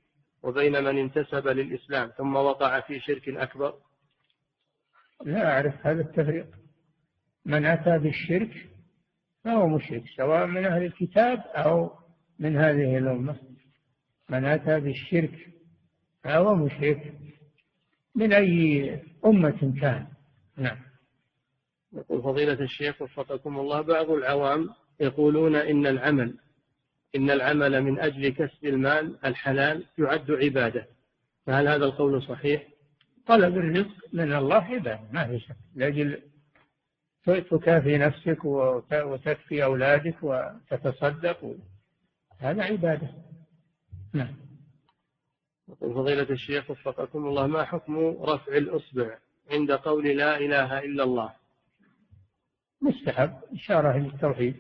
[0.43, 3.75] وبين من انتسب للإسلام ثم وقع في شرك أكبر؟
[5.25, 6.47] لا أعرف هذا التفريق.
[7.45, 8.69] من أتى بالشرك
[9.45, 11.91] فهو مشرك سواء من أهل الكتاب أو
[12.39, 13.37] من هذه الأمة.
[14.29, 15.49] من أتى بالشرك
[16.25, 17.15] فهو مشرك
[18.15, 20.07] من أي أمة كان.
[20.57, 20.88] نعم.
[21.93, 24.71] يقول فضيلة الشيخ وفقكم الله بعض العوام
[25.01, 26.35] يقولون إن العمل
[27.17, 30.87] إن العمل من أجل كسب المال الحلال يعد عبادة.
[31.47, 32.63] فهل هذا القول صحيح؟
[33.27, 35.57] طلب الرزق من الله عبادة ما في شك.
[35.75, 36.23] لأجل
[37.27, 41.57] تكافي نفسك وتكفي أولادك وتتصدق.
[42.39, 43.09] هذا عبادة.
[44.13, 44.35] نعم.
[45.81, 49.19] فضيلة الشيخ وفقكم الله ما حكم رفع الأصبع
[49.51, 51.33] عند قول لا إله إلا الله؟
[52.83, 53.35] مستحب.
[53.53, 54.57] إشارة للتوحيد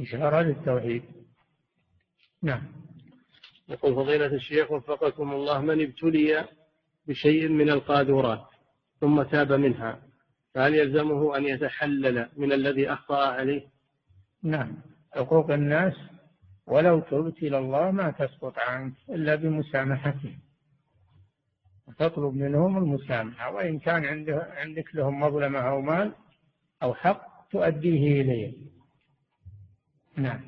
[0.00, 1.02] إشارة للتوحيد
[2.42, 2.62] نعم.
[3.68, 6.48] يقول فضيلة الشيخ وفقكم الله من ابتلي
[7.06, 8.46] بشيء من القاذورات
[9.00, 10.02] ثم تاب منها
[10.54, 13.66] فهل يلزمه أن يتحلل من الذي أخطأ عليه؟
[14.42, 14.76] نعم.
[15.12, 15.94] حقوق الناس
[16.66, 20.36] ولو تبت إلى الله ما تسقط عنك إلا بمسامحته.
[21.98, 26.12] تطلب منهم المسامحة وإن كان عنده عندك لهم مظلمة أو مال
[26.84, 28.52] أو حق تؤديه إليه.
[30.16, 30.40] نعم.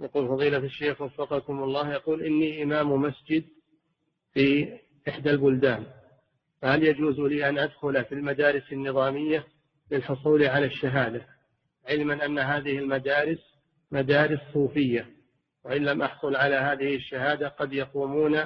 [0.00, 3.44] يقول فضيلة الشيخ وفقكم الله يقول إني إمام مسجد
[4.34, 4.78] في
[5.08, 5.86] إحدى البلدان
[6.62, 9.46] فهل يجوز لي أن أدخل في المدارس النظامية
[9.90, 11.26] للحصول على الشهادة
[11.88, 13.38] علما أن هذه المدارس
[13.90, 15.10] مدارس صوفية
[15.64, 18.38] وإن لم أحصل على هذه الشهادة قد يقومون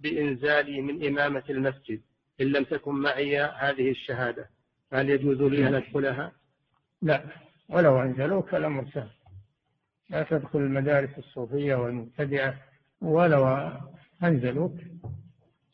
[0.00, 2.00] بإنزالي من إمامة المسجد
[2.40, 4.55] إن لم تكن معي هذه الشهادة؟
[4.92, 6.32] هل يجوز لي أن أدخلها؟
[7.02, 7.24] لا
[7.68, 9.10] ولو أنزلوك الأمر سهل
[10.10, 12.62] لا تدخل المدارس الصوفية والمبتدعة
[13.00, 13.70] ولو
[14.22, 14.72] أنزلوك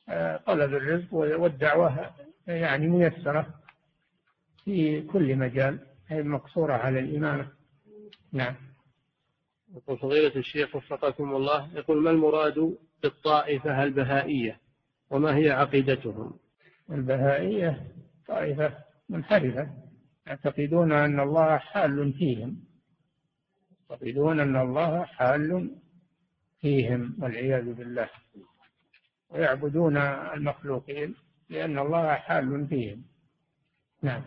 [0.08, 2.10] آه، طلب الرزق والدعوة
[2.46, 3.46] يعني ميسرة
[4.64, 7.48] في كل مجال هي مقصورة على الإمامة.
[8.32, 8.54] نعم.
[9.76, 14.60] يقول فضيلة الشيخ وفقكم الله يقول ما المراد بالطائفة البهائية
[15.10, 16.38] وما هي عقيدتهم؟
[16.90, 17.86] البهائية
[18.28, 19.70] طائفة منحرفة
[20.26, 22.64] يعتقدون أن الله حال فيهم.
[23.90, 25.70] يعتقدون أن الله حال
[26.60, 28.10] فيهم والعياذ بالله.
[29.30, 31.14] ويعبدون المخلوقين
[31.48, 33.04] لأن الله حال فيهم.
[34.02, 34.22] نعم.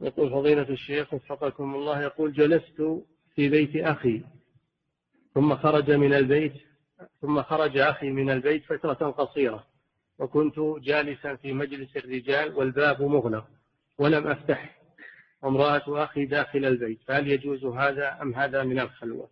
[0.00, 3.04] يقول فضيلة الشيخ وفقكم الله يقول جلست
[3.34, 4.24] في بيت أخي
[5.34, 6.54] ثم خرج من البيت
[7.20, 9.71] ثم خرج أخي من البيت فترة قصيرة.
[10.18, 13.48] وكنت جالسا في مجلس الرجال والباب مغلق
[13.98, 14.78] ولم أفتح.
[15.42, 19.30] وامرأة أخي داخل البيت فهل يجوز هذا أم هذا من الخلوة؟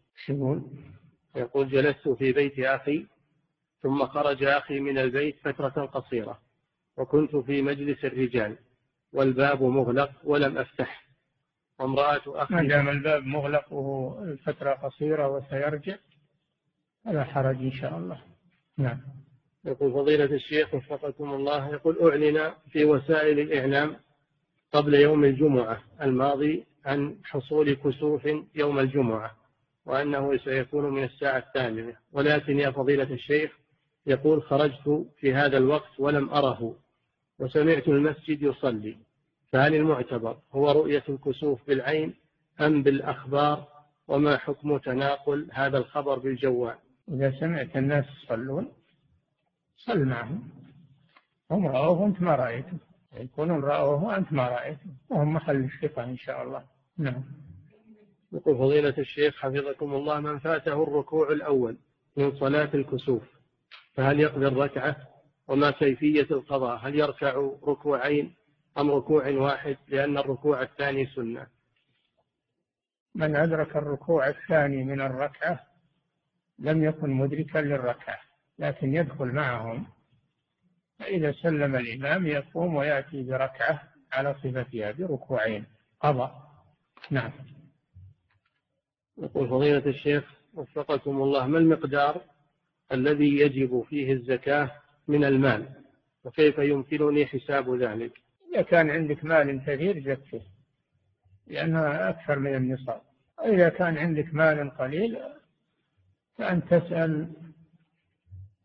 [1.37, 3.07] يقول جلست في بيت أخي
[3.83, 6.41] ثم خرج أخي من البيت فترة قصيرة
[6.97, 8.57] وكنت في مجلس الرجال
[9.13, 11.07] والباب مغلق ولم أفتح.
[11.79, 15.97] وامرأة أخي ما دام الباب مغلق وهو فترة قصيرة وسيرجع
[17.05, 18.23] فلا حرج إن شاء الله.
[18.79, 19.01] نعم.
[19.65, 23.97] يقول فضيلة الشيخ وفقكم الله يقول أعلن في وسائل الإعلام
[24.73, 29.37] قبل يوم الجمعة الماضي عن حصول كسوف يوم الجمعة
[29.87, 31.97] وأنه سيكون من الساعة الثامنة.
[32.13, 33.59] ولكن يا فضيلة الشيخ
[34.07, 36.77] يقول خرجت في هذا الوقت ولم أره
[37.39, 38.97] وسمعت المسجد يصلي
[39.53, 42.15] فهل المعتبر هو رؤية الكسوف بالعين
[42.61, 43.69] أم بالأخبار؟
[44.09, 46.75] وما حكم تناقل هذا الخبر بالجوال؟
[47.09, 48.73] إذا سمعت الناس يصلون
[49.87, 50.49] صل معهم
[51.51, 52.79] هم رأوه وأنت ما رأيته.
[53.13, 54.91] يكونون رأوه وأنت ما رأيته.
[55.11, 56.65] وهم محل الثقة إن شاء الله.
[56.99, 57.25] نعم.
[58.33, 61.77] يقول فضيلة الشيخ حفظكم الله من فاته الركوع الأول
[62.17, 63.23] من صلاة الكسوف
[63.95, 64.97] فهل يقضي الركعة؟
[65.49, 67.35] وما كيفية القضاء؟ هل يركع
[67.67, 68.35] ركوعين
[68.79, 71.47] أم ركوع واحد؟ لأن الركوع الثاني سنة.
[73.15, 75.61] من أدرك الركوع الثاني من الركعة
[76.59, 78.30] لم يكن مدركا للركعة.
[78.61, 79.87] لكن يدخل معهم
[80.99, 83.83] فإذا سلم الإمام يقوم ويأتي بركعة
[84.13, 85.65] على صفتها بركوعين
[86.01, 86.31] قضى.
[87.11, 87.31] نعم.
[89.19, 92.21] يقول فضيلة الشيخ وفقكم الله ما المقدار
[92.93, 94.71] الذي يجب فيه الزكاة
[95.09, 95.69] من المال؟
[96.25, 98.13] وكيف يمكنني حساب ذلك؟
[98.55, 100.43] إذا كان عندك مال كثير زكه
[101.47, 103.01] لأنها أكثر من النصاب.
[103.39, 105.19] وإذا كان عندك مال قليل
[106.39, 107.33] فأن تسأل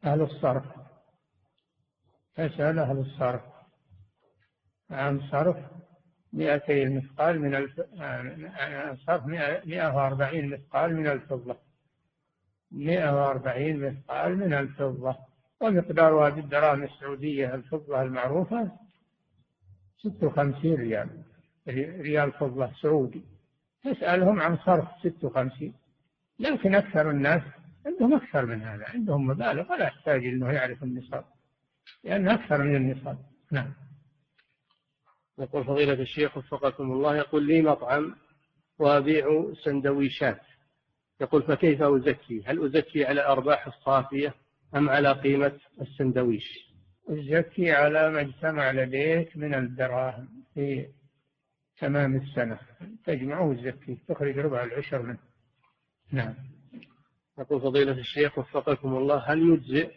[0.05, 0.63] أهل الصرف.
[2.35, 3.41] تسأل أهل الصرف.
[4.89, 5.57] عن صرف
[6.33, 7.81] مئتي المثقال من الف...
[9.07, 9.25] صرف
[9.65, 11.57] مئة وأربعين مثقال من الفضة.
[12.71, 15.17] مئة وأربعين مثقال من الفضة.
[15.61, 18.71] ومقدارها بالدراهم السعودية الفضة المعروفة
[19.97, 21.23] ستة وخمسين ريال.
[22.01, 23.23] ريال فضة سعودي.
[23.83, 25.73] تسألهم عن صرف ستة وخمسين.
[26.39, 27.41] لكن أكثر الناس
[27.85, 31.25] عندهم أكثر من هذا عندهم مبالغ ولا يحتاج أنه يعرف النصاب
[32.03, 33.17] لأن أكثر من النصاب.
[33.51, 33.73] نعم.
[35.39, 38.15] يقول فضيلة الشيخ وفقكم الله يقول لي مطعم
[38.79, 40.41] وأبيع سندويشات.
[41.21, 44.33] يقول فكيف أزكي؟ هل أزكي على أرباح الصافية
[44.75, 46.73] أم على قيمة السندويش؟
[47.09, 50.87] أزكي على ما اجتمع لديك من الدراهم في
[51.79, 52.59] تمام السنة.
[53.05, 55.19] تجمعه وتزكيه تخرج ربع العشر منه.
[56.11, 56.54] نعم.
[57.39, 59.91] يقول فضيلة الشيخ وفقكم الله هل يجزئ؟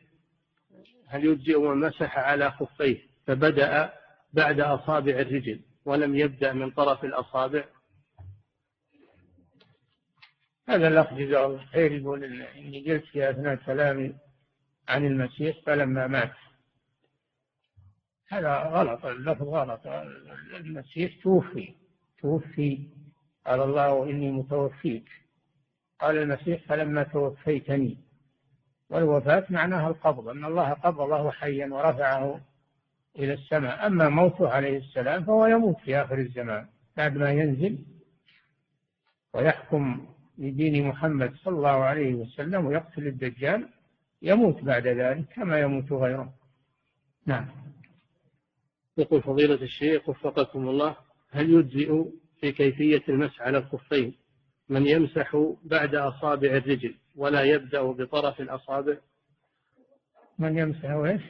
[1.06, 3.92] هل يجزئ من مسح على خفيه فبدأ
[4.32, 7.64] بعد أصابع الرجل ولم يبدأ من طرف الأصابع؟
[10.68, 14.14] هذا الأخ جزاه الله خير يقول إني جلست في أثناء كلامي
[14.88, 16.34] عن المسيح فلما مات.
[18.28, 19.80] هذا غلط اللفظ غلط.
[20.54, 21.74] المسيح توفي
[22.20, 22.88] توفي.
[23.46, 25.08] قال الله إني متوفيك.
[26.00, 27.96] قال المسيح فلما توفيتني.
[28.90, 32.40] والوفاة معناها القبض أن الله قبضه حيا ورفعه
[33.18, 33.86] إلى السماء.
[33.86, 37.78] أما موته عليه السلام فهو يموت في آخر الزمان بعد ما ينزل
[39.34, 40.06] ويحكم
[40.38, 43.68] بدين محمد صلى الله عليه وسلم ويقتل الدجال
[44.22, 46.34] يموت بعد ذلك كما يموت غيره.
[47.26, 47.46] نعم.
[48.98, 50.96] يقول فضيلة الشيخ وفقكم الله
[51.30, 52.04] هل يجزئ
[52.40, 54.14] في كيفية المسح على الخفين؟
[54.68, 58.96] من يمسح بعد أصابع الرجل ولا يبدأ بطرف الأصابع.
[60.38, 61.22] من يمسح إيش؟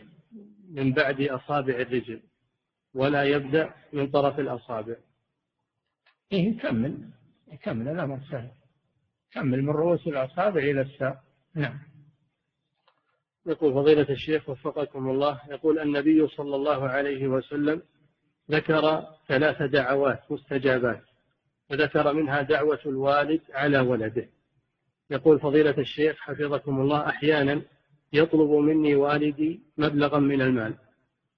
[0.70, 2.20] من بعد أصابع الرجل
[2.94, 4.96] ولا يبدأ من طرف الأصابع.
[6.32, 7.08] إيه كمل
[7.62, 8.50] كمل الأمر سهل.
[9.32, 11.20] كمل من رؤوس الأصابع إلى الساق.
[11.54, 11.78] نعم.
[13.46, 17.82] يقول فضيلة الشيخ وفقكم الله يقول النبي صلى الله عليه وسلم
[18.50, 21.02] ذكر ثلاث دعوات مستجابات.
[21.70, 24.28] وذكر منها دعوة الوالد على ولده.
[25.10, 27.62] يقول فضيلة الشيخ حفظكم الله أحيانا
[28.12, 30.74] يطلب مني والدي مبلغا من المال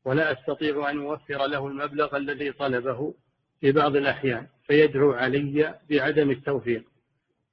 [0.05, 3.15] ولا أستطيع أن أوفر له المبلغ الذي طلبه
[3.61, 6.85] في بعض الأحيان فيدعو علي بعدم التوفيق.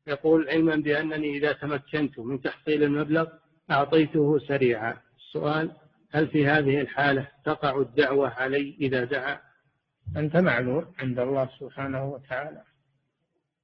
[0.08, 3.28] يقول علما بأنني إذا تمكنت من تحصيل المبلغ
[3.72, 4.98] أعطيته سريعا.
[5.18, 5.72] السؤال
[6.12, 9.40] هل في هذه الحالة تقع الدعوة علي إذا دعا؟
[10.18, 12.62] أنت معذور عند الله سبحانه وتعالى.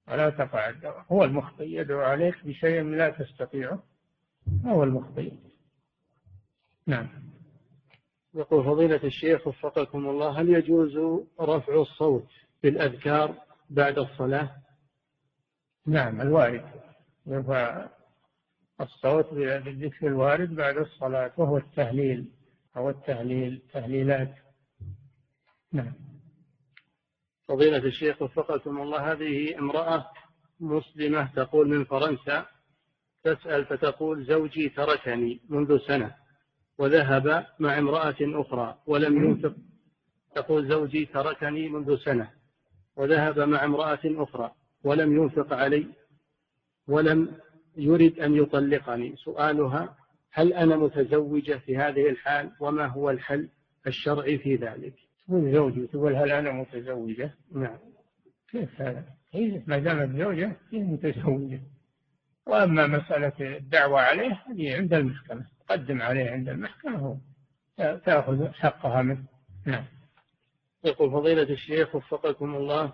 [0.07, 3.83] ولا تقع الدعوة هو المخطئ يدعو عليك بشيء لا تستطيعه.
[4.65, 5.33] هو المخطئ.
[6.87, 7.09] نعم.
[8.33, 10.97] يقول فضيلة الشيخ وفقكم الله هل يجوز
[11.39, 12.27] رفع الصوت
[12.63, 13.35] بالأذكار
[13.69, 14.55] بعد الصلاة؟
[15.85, 16.65] نعم الوارد.
[17.25, 17.89] يرفع
[18.81, 22.31] الصوت بالذكر الوارد بعد الصلاة وهو التهليل
[22.77, 24.35] أو التهليل تهليلات.
[25.71, 25.93] نعم.
[27.47, 29.11] فضيلة الشيخ وفقكم الله.
[29.11, 30.05] هذه امرأة
[30.59, 32.45] مسلمة تقول من فرنسا
[33.23, 36.15] تسأل فتقول زوجي تركني منذ سنة
[36.77, 39.53] وذهب مع امرأة أخرى ولم ينفق.
[40.35, 42.29] تقول زوجي تركني منذ سنة
[42.95, 44.51] وذهب مع امرأة أخرى
[44.83, 45.87] ولم ينفق علي
[46.87, 47.31] ولم
[47.77, 49.15] يريد أن يطلقني.
[49.15, 49.95] سؤالها
[50.31, 53.49] هل أنا متزوجة في هذه الحال وما هو الحل
[53.87, 57.77] الشرعي في ذلك؟ تقول زوجي تقول هل أنا متزوجة؟ نعم.
[58.51, 61.61] كيف هذا؟ هي ما دامت زوجة هي متزوجة.
[62.47, 65.45] وأما مسألة الدعوة عليه هذه عند المحكمة.
[65.67, 67.19] تقدم عليه عند المحكمة
[67.77, 69.23] تأخذ حقها منه.
[69.65, 69.85] نعم.
[70.83, 72.93] يقول فضيلة الشيخ وفقكم الله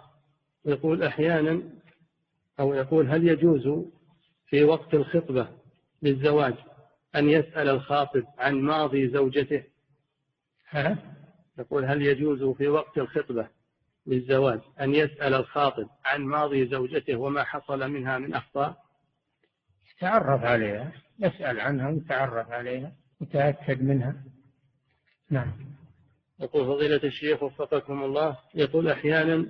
[0.65, 1.61] يقول أحيانا
[2.59, 3.85] أو يقول هل يجوز
[4.45, 5.47] في وقت الخطبة
[6.01, 6.53] للزواج
[7.15, 9.63] أن يسأل الخاطب عن ماضي زوجته؟
[10.69, 10.97] ها؟
[11.59, 13.47] يقول هل يجوز في وقت الخطبة
[14.07, 18.83] للزواج أن يسأل الخاطب عن ماضي زوجته وما حصل منها من أخطاء؟
[19.97, 22.91] يتعرف عليها يسأل عنها ويتعرف عليها
[23.21, 24.23] يتأكد منها.
[25.29, 25.51] نعم.
[26.39, 29.45] يقول فضيلة الشيخ وفقكم الله يقول أحيانا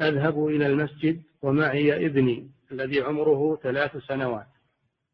[0.00, 4.46] أذهب إلى المسجد ومعي ابني الذي عمره ثلاث سنوات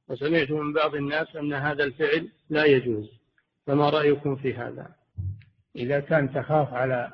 [0.09, 3.11] وسمعت من بعض الناس أن هذا الفعل لا يجوز
[3.67, 4.95] فما رأيكم في هذا؟
[5.77, 7.12] إذا كان تخاف على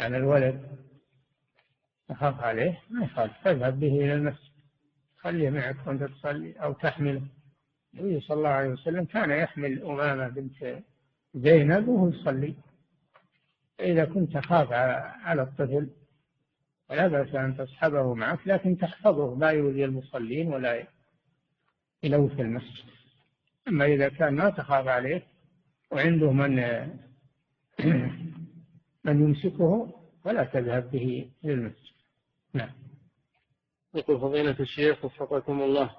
[0.00, 0.78] على الولد
[2.08, 4.52] تخاف عليه ما يخالف تذهب به إلى المسجد.
[5.16, 7.22] خليه معك وأنت تصلي أو تحمله.
[7.94, 10.78] النبي صلى الله عليه وسلم كان يحمل أمامة بنت
[11.34, 12.54] زينب وهو يصلي.
[13.80, 14.72] إذا كنت تخاف
[15.22, 15.90] على الطفل
[16.88, 20.86] فلا بأس أن تصحبه معك لكن تحفظه لا يؤذي المصلين ولا
[22.02, 22.84] يلوث المسجد.
[23.68, 25.22] أما إذا كان ما تخاف عليه
[25.90, 26.58] وعنده من
[29.04, 31.92] من يمسكه فلا تذهب به للمسجد
[32.54, 32.70] نعم.
[33.94, 35.90] يقول فضيلة الشيخ وفقكم الله.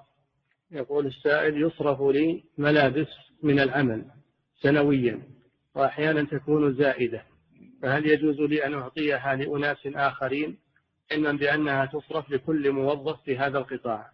[0.70, 3.08] يقول السائل يصرف لي ملابس
[3.42, 4.04] من العمل
[4.60, 5.22] سنويا
[5.74, 7.22] وأحيانا تكون زائدة
[7.82, 10.58] فهل يجوز لي أن أعطيها لأناس آخرين
[11.12, 14.10] علما بأنها تصرف لكل موظف في هذا القطاع؟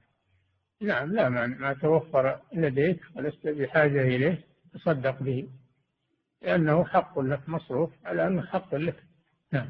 [0.81, 4.45] نعم لا ما, ما توفر لديك ولست بحاجة إليه
[4.75, 5.49] تصدق به.
[6.43, 9.05] لأنه حق لك مصروف على أنه حق لك.
[9.53, 9.69] نعم.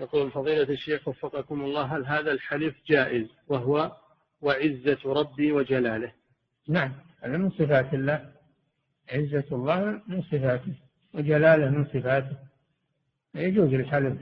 [0.00, 3.96] يقول فضيلة الشيخ وفقكم الله هل هذا الحلف جائز وهو
[4.40, 6.12] وعزة ربي وجلاله؟
[6.68, 8.32] نعم هذا من صفات الله.
[9.12, 10.74] عزة الله من صفاته
[11.14, 12.36] وجلاله من صفاته.
[13.34, 14.18] يجوز الحلف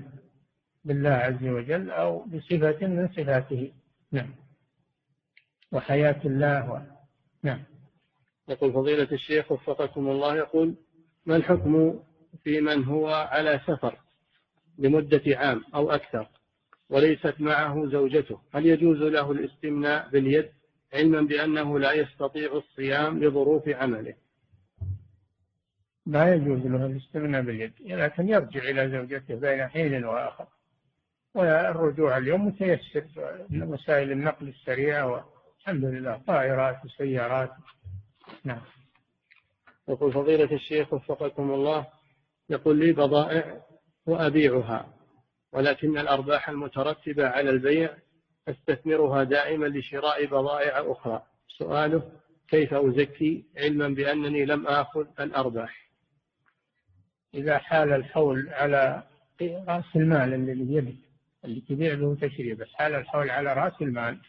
[0.85, 3.73] بالله عز وجل أو بصفة من صفاته.
[4.13, 4.35] نعم.
[5.73, 6.81] وحياة الله و...
[7.43, 7.63] نعم.
[8.49, 10.75] يقول فضيلة الشيخ وفقكم الله يقول
[11.27, 12.01] ما الحكم
[12.45, 13.99] في من هو على سفر
[14.79, 16.29] لمدة عام أو أكثر
[16.91, 20.49] وليست معه زوجته؟ هل يجوز له الاستمناء باليد
[20.95, 24.15] علما بأنه لا يستطيع الصيام لظروف عمله؟
[26.07, 30.47] لا يجوز له الاستمناء باليد لكن يرجع إلى زوجته بين حين وآخر.
[31.35, 33.05] والرجوع اليوم متيسر
[33.53, 37.51] وسائل النقل السريعة والحمد لله طائرات وسيارات
[38.47, 38.63] نعم.
[39.89, 41.87] يقول فضيلة الشيخ وفقكم الله
[42.51, 43.63] يقول لي بضائع
[44.07, 44.95] وأبيعها
[45.53, 47.97] ولكن الأرباح المترتبة على البيع
[48.49, 51.23] أستثمرها دائما لشراء بضائع أخرى.
[51.49, 52.13] سؤاله
[52.49, 55.91] كيف أزكي علما بأنني لم آخذ الأرباح؟
[57.35, 59.03] إذا حال الحول على
[59.43, 60.97] رأس المال الذي بيدك
[61.45, 64.21] اللي تبيع به وتشتري بس حال الحول على رأس المال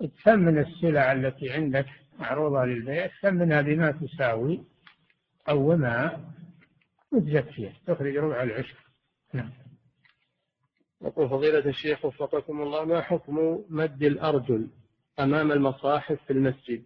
[0.00, 1.86] تثمن السلع التي عندك
[2.20, 4.64] معروضة للبيع تثمنها بما تساوي؟
[5.46, 6.20] قومها
[7.12, 8.76] وتزكيها تخرج ربع العشر.
[9.34, 9.50] نعم.
[11.02, 14.68] يقول فضيلة الشيخ وفقكم الله ما حكم مد الأرجل
[15.18, 16.82] أمام المصاحف في المسجد؟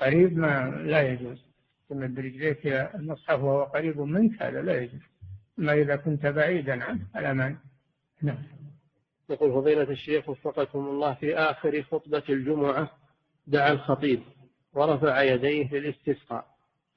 [0.00, 1.48] قريب ما لا يجوز.
[1.88, 5.00] تمد رجليك إلى المصحف وهو قريب منك هذا لا يجوز.
[5.56, 7.56] ما إذا كنت بعيدا عنه الأمان
[8.22, 8.42] نعم.
[9.30, 12.90] يقول فضيلة الشيخ وفقكم الله في آخر خطبة الجمعة
[13.46, 14.22] دعا الخطيب.
[14.78, 16.46] ورفع يديه للاستسقاء.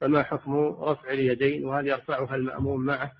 [0.00, 3.12] فما حكم رفع اليدين وهل يرفعها المأموم معه؟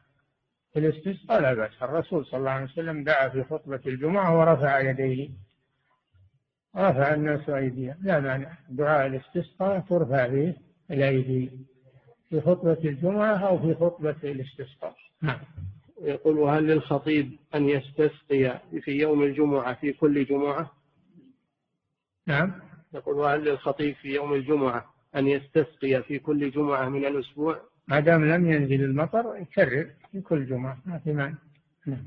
[0.73, 1.83] في الاستسقاء لا بأس.
[1.83, 5.31] الرسول صلى الله عليه وسلم دعا في خطبة الجمعة ورفع يديه.
[6.77, 7.97] رفع الناس أيديهم.
[8.03, 8.53] لا مانع.
[8.69, 10.55] دعاء الاستسقاء ترفع به
[10.91, 11.51] الأيدي.
[12.31, 14.97] في خطبة الجمعة أو في خطبة الاستسقاء.
[15.23, 15.41] نعم.
[16.03, 20.71] يقول وهل للخطيب أن يستسقي في يوم الجمعة في كل جمعة؟
[22.27, 22.72] نعم.
[22.95, 28.25] يقول وهل للخطيب في يوم الجمعة أن يستسقي في كل جمعة من الأسبوع؟ ما دام
[28.25, 31.39] لم ينزل المطر يكرر في كل جمعة ما في مانع.
[31.87, 32.07] نعم.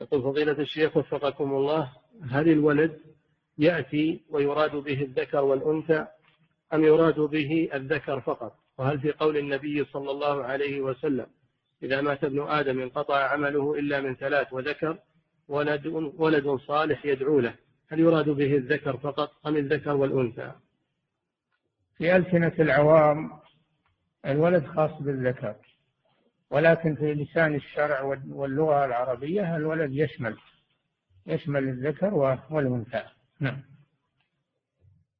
[0.00, 1.92] يقول فضيلة الشيخ وفقكم الله
[2.30, 3.00] هل الولد
[3.58, 6.06] يأتي ويراد به الذكر والأنثى
[6.74, 11.26] أم يراد به الذكر فقط؟ وهل في قول النبي صلى الله عليه وسلم
[11.82, 14.98] إذا مات ابن آدم انقطع عمله إلا من ثلاث وذكر
[15.48, 17.54] ولد, ولد صالح يدعو له؟
[17.88, 20.52] هل يراد به الذكر فقط أم الذكر والأنثى؟
[21.98, 23.30] في ألسنة العوام
[24.26, 25.54] الولد خاص بالذكر
[26.50, 30.36] ولكن في لسان الشرع واللغة العربية الولد يشمل
[31.26, 32.14] يشمل الذكر
[32.50, 33.02] والأنثى.
[33.40, 33.62] نعم.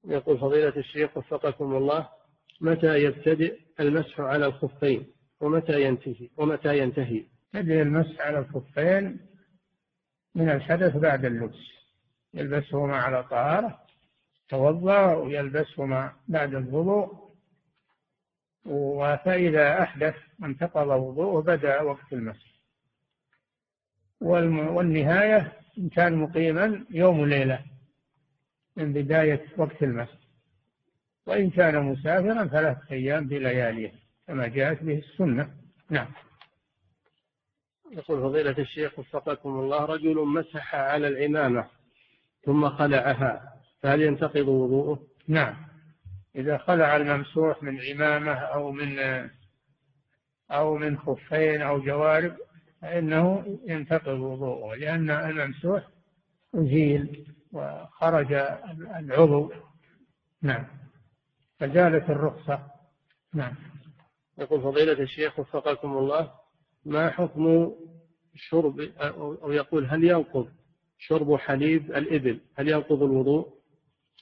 [0.05, 2.09] يقول فضيلة الشيخ وفقكم الله
[2.61, 5.07] متى يبتدئ المسح على الخفين؟
[5.41, 7.24] ومتى ينتهي؟ ومتى ينتهي؟
[7.55, 9.20] يبدأ المسح على الخفين
[10.35, 11.73] من الحدث بعد اللبس.
[12.35, 13.81] يلبسهما على طهارة
[14.48, 17.24] توضأ ويلبسهما بعد الوضوء.
[19.24, 22.55] فإذا أحدث انتقض وضوءه بدأ وقت المسح.
[24.20, 27.65] والنهاية إن كان مقيما يوم وليلة
[28.77, 30.19] من بداية وقت المسجد
[31.27, 33.93] وإن كان مسافرا ثلاثة أيام بلياليه
[34.27, 35.55] كما جاءت به السنة.
[35.90, 36.09] نعم.
[37.90, 41.69] يقول فضيلة الشيخ وفقكم الله رجل مسح على العمامة.
[42.44, 45.56] ثم خلعها فهل ينتقض وضوءه؟ نعم.
[46.36, 48.98] إذا خلع الممسوح من عمامة أو من
[50.50, 52.36] أو من خفين أو جوارب
[52.82, 55.88] فإنه ينتقض وضوءه لأن الممسوح
[56.54, 58.32] أزيل وخرج
[58.98, 59.52] العضو.
[60.42, 60.66] نعم.
[61.58, 62.66] فزالت الرخصة.
[63.34, 63.54] نعم.
[64.38, 66.32] يقول فضيلة الشيخ وفقكم الله
[66.84, 67.72] ما حكم
[68.34, 70.48] شرب أو يقول هل ينقض؟
[70.98, 73.54] شرب حليب الإبل هل ينقض الوضوء؟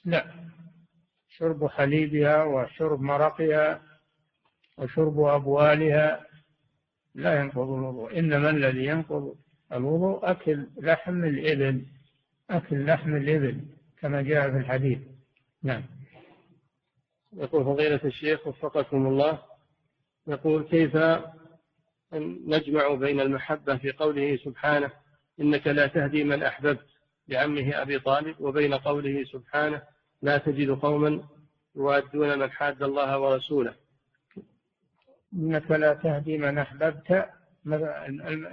[0.05, 0.25] لا.
[1.29, 3.81] شرب حليبها وشرب مرقها
[4.77, 6.25] وشرب أبوالها
[7.15, 8.19] لا ينقض الوضوء.
[8.19, 9.35] إنما الذي ينقض
[9.71, 11.85] الوضوء أكل لحم الإبل
[12.49, 13.61] أكل لحم الإبل
[14.01, 14.99] كما جاء في الحديث.
[15.63, 15.83] نعم.
[17.33, 19.41] يقول فضيلة الشيخ وفقكم الله
[20.27, 20.97] يقول كيف
[22.47, 24.91] نجمع بين المحبة في قوله سبحانه
[25.39, 26.85] إنك لا تهدي من أحببت
[27.27, 29.81] لعمه أبي طالب وبين قوله سبحانه
[30.21, 31.23] لا تجد قوما
[31.75, 33.75] يوادون من حاد الله ورسوله.
[35.33, 37.29] إنك لا تهدي من أحببت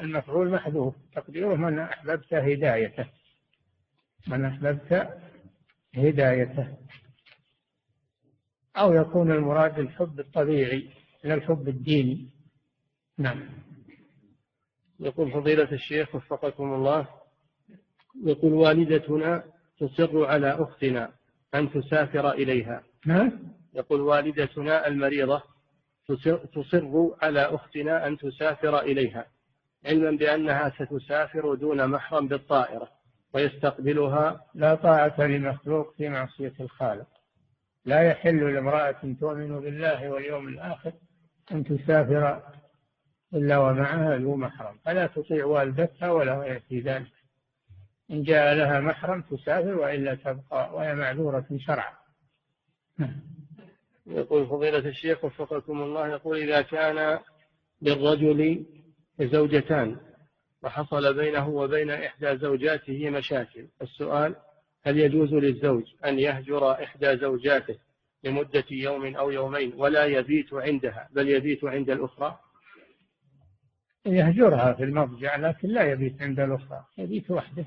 [0.03, 3.07] المفعول محذوف تقديره من أحببت هدايته.
[4.27, 5.09] من أحببت
[5.95, 6.77] هدايته.
[8.77, 10.91] أو يكون المراد الحب الطبيعي
[11.25, 12.31] لا الحب الديني.
[13.19, 13.49] نعم.
[15.01, 17.09] يقول فضيلة الشيخ وفقكم الله
[18.25, 19.45] يقول والدتنا
[19.79, 21.11] تصر على أختنا
[21.55, 22.83] أن تسافر إليها.
[23.07, 23.33] نعم
[23.75, 25.43] يقول والدتنا المريضة
[26.55, 29.27] تصر على أختنا أن تسافر إليها
[29.87, 32.89] علما بأنها ستسافر دون محرم بالطائرة
[33.35, 37.07] ويستقبلها لا طاعة لمخلوق في معصية الخالق.
[37.85, 40.93] لا يحل لامرأة تؤمن بالله واليوم الآخر
[41.53, 42.43] أن تسافر
[43.35, 44.77] إلا ومعها ذو محرم.
[44.85, 47.13] فلا تطيع والدتها ولا في ذلك.
[48.11, 51.93] إن جاء لها محرم تسافر وإلا تبقى وهي معذورة شرعا.
[54.07, 57.19] يقول فضيلة الشيخ وفقكم الله يقول إذا كان
[57.83, 58.67] للرجل
[59.21, 59.97] زوجتان
[60.63, 64.37] وحصل بينه وبين إحدى زوجاته مشاكل السؤال
[64.83, 67.79] هل يجوز للزوج أن يهجر إحدى زوجاته
[68.25, 72.39] لمدة يوم أو يومين ولا يبيت عندها بل يبيت عند الأخرى؟
[74.07, 76.85] يهجرها في المضجع لكن لا يبيت عند الأخرى.
[76.99, 77.65] يبيت وحده.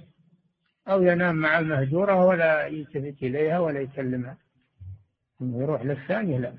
[0.88, 4.38] أو ينام مع المهجورة ولا يلتفت إليها ولا يكلمها.
[5.41, 6.53] يروح للثانية لا.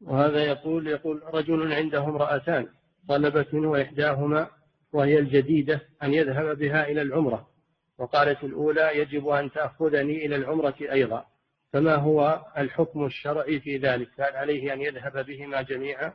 [0.00, 2.68] وهذا يقول يقول رجل عنده امرأتان
[3.08, 4.50] طلبت منه إحداهما
[4.92, 7.50] وهي الجديدة أن يذهب بها إلى العمرة.
[7.98, 11.24] وقالت الأولى يجب أن تأخذني إلى العمرة أيضا.
[11.72, 16.12] فما هو الحكم الشرعي في ذلك؟ هل عليه أن يذهب بهما جميعا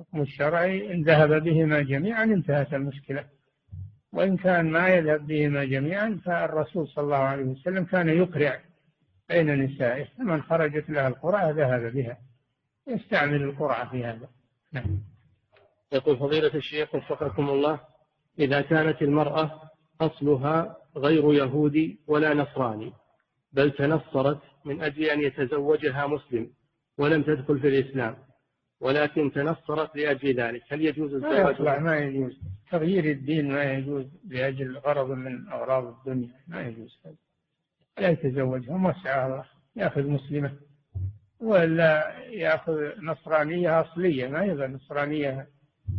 [0.00, 3.24] الحكم الشرعي إن ذهب بهما جميعا انتهت المشكلة.
[4.12, 8.60] وإن كان ما يذهب بهما جميعا فالرسول صلى الله عليه وسلم كان يقرع
[9.28, 12.18] بين نسائه فمن خرجت لها القرعة ذهب بها.
[12.88, 14.28] يستعمل القرعة في هذا.
[14.72, 15.00] نعم.
[15.92, 17.80] يقول فضيلة الشيخ وفقكم الله
[18.38, 19.60] إذا كانت المرأة
[20.00, 22.92] أصلها غير يهودي ولا نصراني
[23.52, 26.50] بل تنصرت من أجل أن يتزوجها مسلم
[26.98, 28.29] ولم تدخل في الإسلام
[28.80, 30.62] ولكن تنصرت لأجل ذلك.
[30.72, 32.40] هل يجوز الزواج؟ لا ما يجوز.
[32.70, 37.14] تغيير الدين ما يجوز لأجل غرض من أغراض الدنيا ما يجوز هذا.
[37.98, 39.44] لا يتزوجها موسعها الله
[39.76, 40.56] يأخذ مسلمة.
[41.40, 45.48] ولا يأخذ نصرانية أصلية ما يبغى نصرانية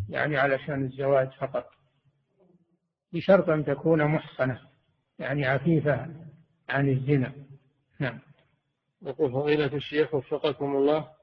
[0.10, 1.66] يعني علشان الزواج فقط.
[3.14, 4.62] بشرط أن تكون محصنة
[5.20, 6.08] يعني عفيفة
[6.70, 7.34] عن الزنا.
[8.00, 8.20] نعم.
[9.02, 11.21] يقول فضيلة الشيخ وفقكم الله.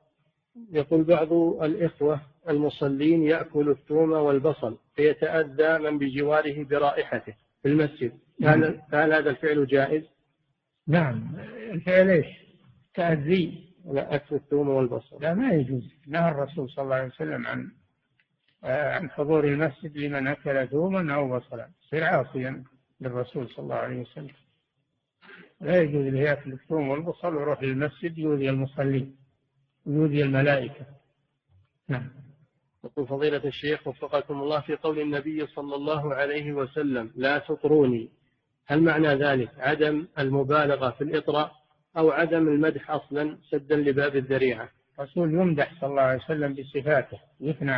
[0.73, 1.33] يقول بعض
[1.63, 8.13] الإخوة المصلين يأكل الثوم والبصل فيتأذى من بجواره برائحته في المسجد.
[8.43, 8.81] هل, نعم.
[8.93, 10.05] هل هذا الفعل جائز؟
[10.87, 11.37] نعم.
[11.73, 12.27] الفعل إيش؟
[12.95, 13.69] تأذي.
[13.85, 15.23] لا أكل الثوم والبصل.
[15.23, 15.95] لا ما يجوز.
[16.07, 17.71] نهى الرسول صلى الله عليه وسلم عن
[18.65, 21.69] عن حضور المسجد لمن أكل ثوما أو بصلا.
[21.87, 22.65] يصير عاصيا
[23.01, 24.35] للرسول صلى الله عليه وسلم.
[25.61, 29.17] لا يجوز له يأكل الثوم والبصل ويروح للمسجد يؤذي المصلين.
[29.87, 30.87] ويؤذي الملائكة.
[31.89, 32.11] نعم.
[32.85, 38.09] يقول فضيلة الشيخ وفقكم الله في قول النبي صلى الله عليه وسلم لا تطروني.
[38.67, 41.53] هل معنى ذلك؟ عدم المبالغة في الإطراء
[41.97, 44.69] أو عدم المدح أصلا سدا لباب الذريعة؟
[44.99, 47.78] الرسول يمدح صلى الله عليه وسلم بصفاته يثنى